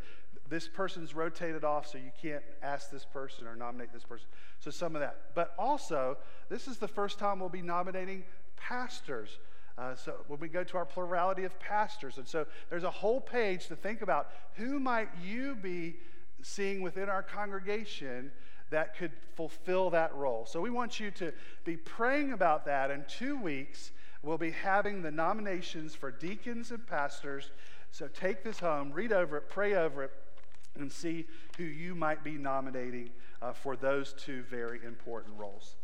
[0.49, 4.27] this person's rotated off, so you can't ask this person or nominate this person.
[4.61, 5.17] So some of that.
[5.35, 6.19] But also,
[6.49, 8.25] this is the first time we'll be nominating
[8.57, 9.39] pastors.
[9.77, 13.21] Uh, so when we go to our plurality of pastors, and so there's a whole
[13.21, 15.97] page to think about who might you be
[16.43, 18.31] seeing within our congregation
[18.71, 20.45] that could fulfill that role.
[20.47, 21.33] So we want you to
[21.65, 22.91] be praying about that.
[22.91, 23.93] In two weeks,
[24.23, 27.51] we'll be having the nominations for deacons and pastors.
[27.91, 30.13] So take this home, read over it, pray over it,
[30.77, 31.27] and see
[31.57, 35.77] who you might be nominating uh, for those two very important roles.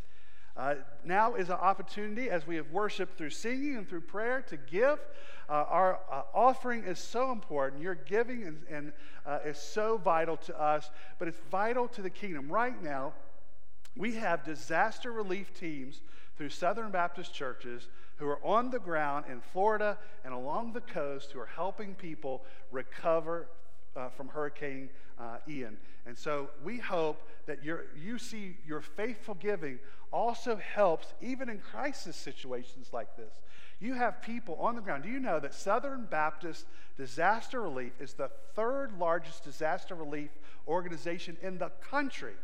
[0.57, 0.75] Uh,
[1.05, 5.01] now is an opportunity as we have worshiped through singing and through prayer to give.
[5.49, 7.83] Uh, our uh, offering is so important.
[7.83, 8.93] Your giving and, and
[9.27, 12.49] uh, is so vital to us, but it's vital to the kingdom.
[12.49, 13.15] Right now,
[13.97, 16.01] we have disaster relief teams
[16.37, 21.33] through Southern Baptist churches who are on the ground in Florida and along the coast
[21.33, 23.49] who are helping people recover
[23.97, 25.77] uh, from Hurricane uh, Ian.
[26.07, 29.79] And so we hope that you you see your faithful giving
[30.13, 33.41] also helps even in crisis situations like this.
[33.81, 35.03] You have people on the ground.
[35.03, 36.67] Do you know that Southern Baptist
[36.97, 40.31] Disaster Relief is the third largest disaster relief
[40.69, 42.35] organization in the country?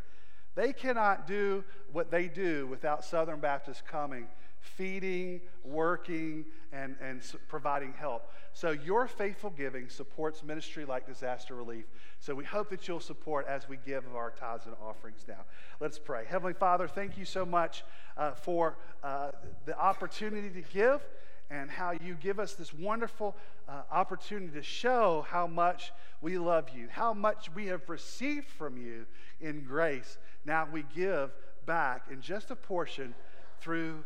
[0.55, 4.27] They cannot do what they do without Southern Baptists coming,
[4.61, 8.31] feeding, working, and, and providing help.
[8.53, 11.85] So your faithful giving supports ministry like disaster relief.
[12.19, 15.45] So we hope that you'll support as we give of our tithes and offerings now.
[15.81, 16.25] Let's pray.
[16.29, 17.85] Heavenly Father, thank you so much
[18.17, 19.31] uh, for uh,
[19.67, 21.01] the opportunity to give
[21.51, 23.37] and how you give us this wonderful
[23.69, 28.77] uh, opportunity to show how much we love you, how much we have received from
[28.77, 29.07] you
[29.41, 30.19] in grace.
[30.45, 31.31] Now we give
[31.67, 33.15] back in just a portion
[33.61, 34.05] through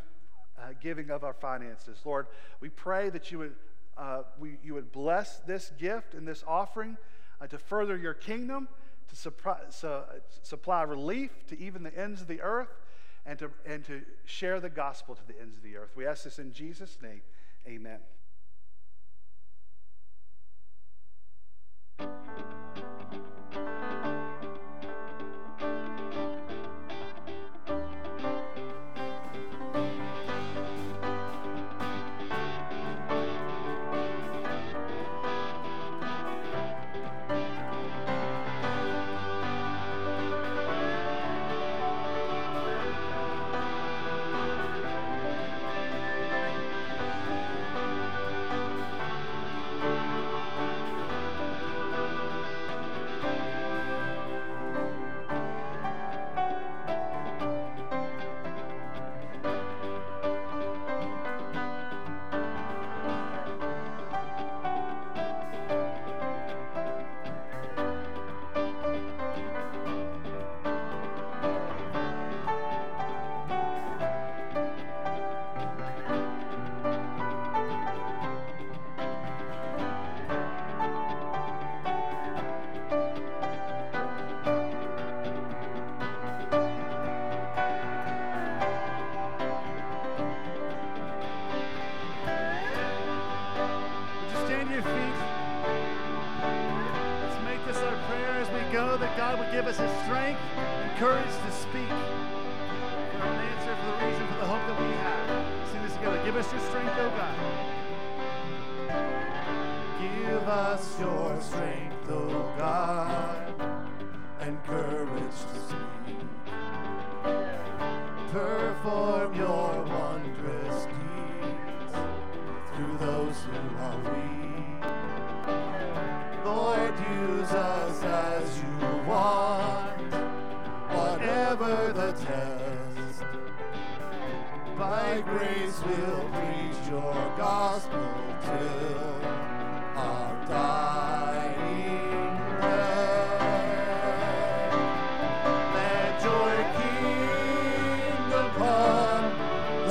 [0.58, 1.98] uh, giving of our finances.
[2.04, 2.26] Lord,
[2.60, 3.54] we pray that you would,
[3.96, 6.96] uh, we, you would bless this gift and this offering
[7.40, 8.68] uh, to further your kingdom,
[9.08, 10.04] to supply, so,
[10.42, 12.80] supply relief to even the ends of the earth,
[13.26, 15.90] and to, and to share the gospel to the ends of the earth.
[15.96, 17.22] We ask this in Jesus' name.
[17.66, 18.00] Amen.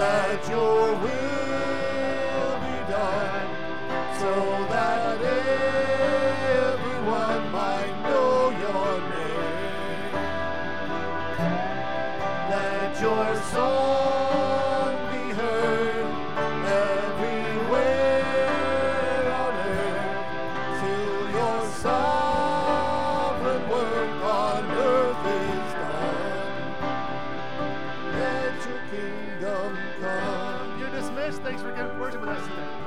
[0.04, 3.50] Let your will be done,
[4.20, 4.34] so
[4.74, 4.93] that
[31.44, 32.83] Thanks for getting worship with us today.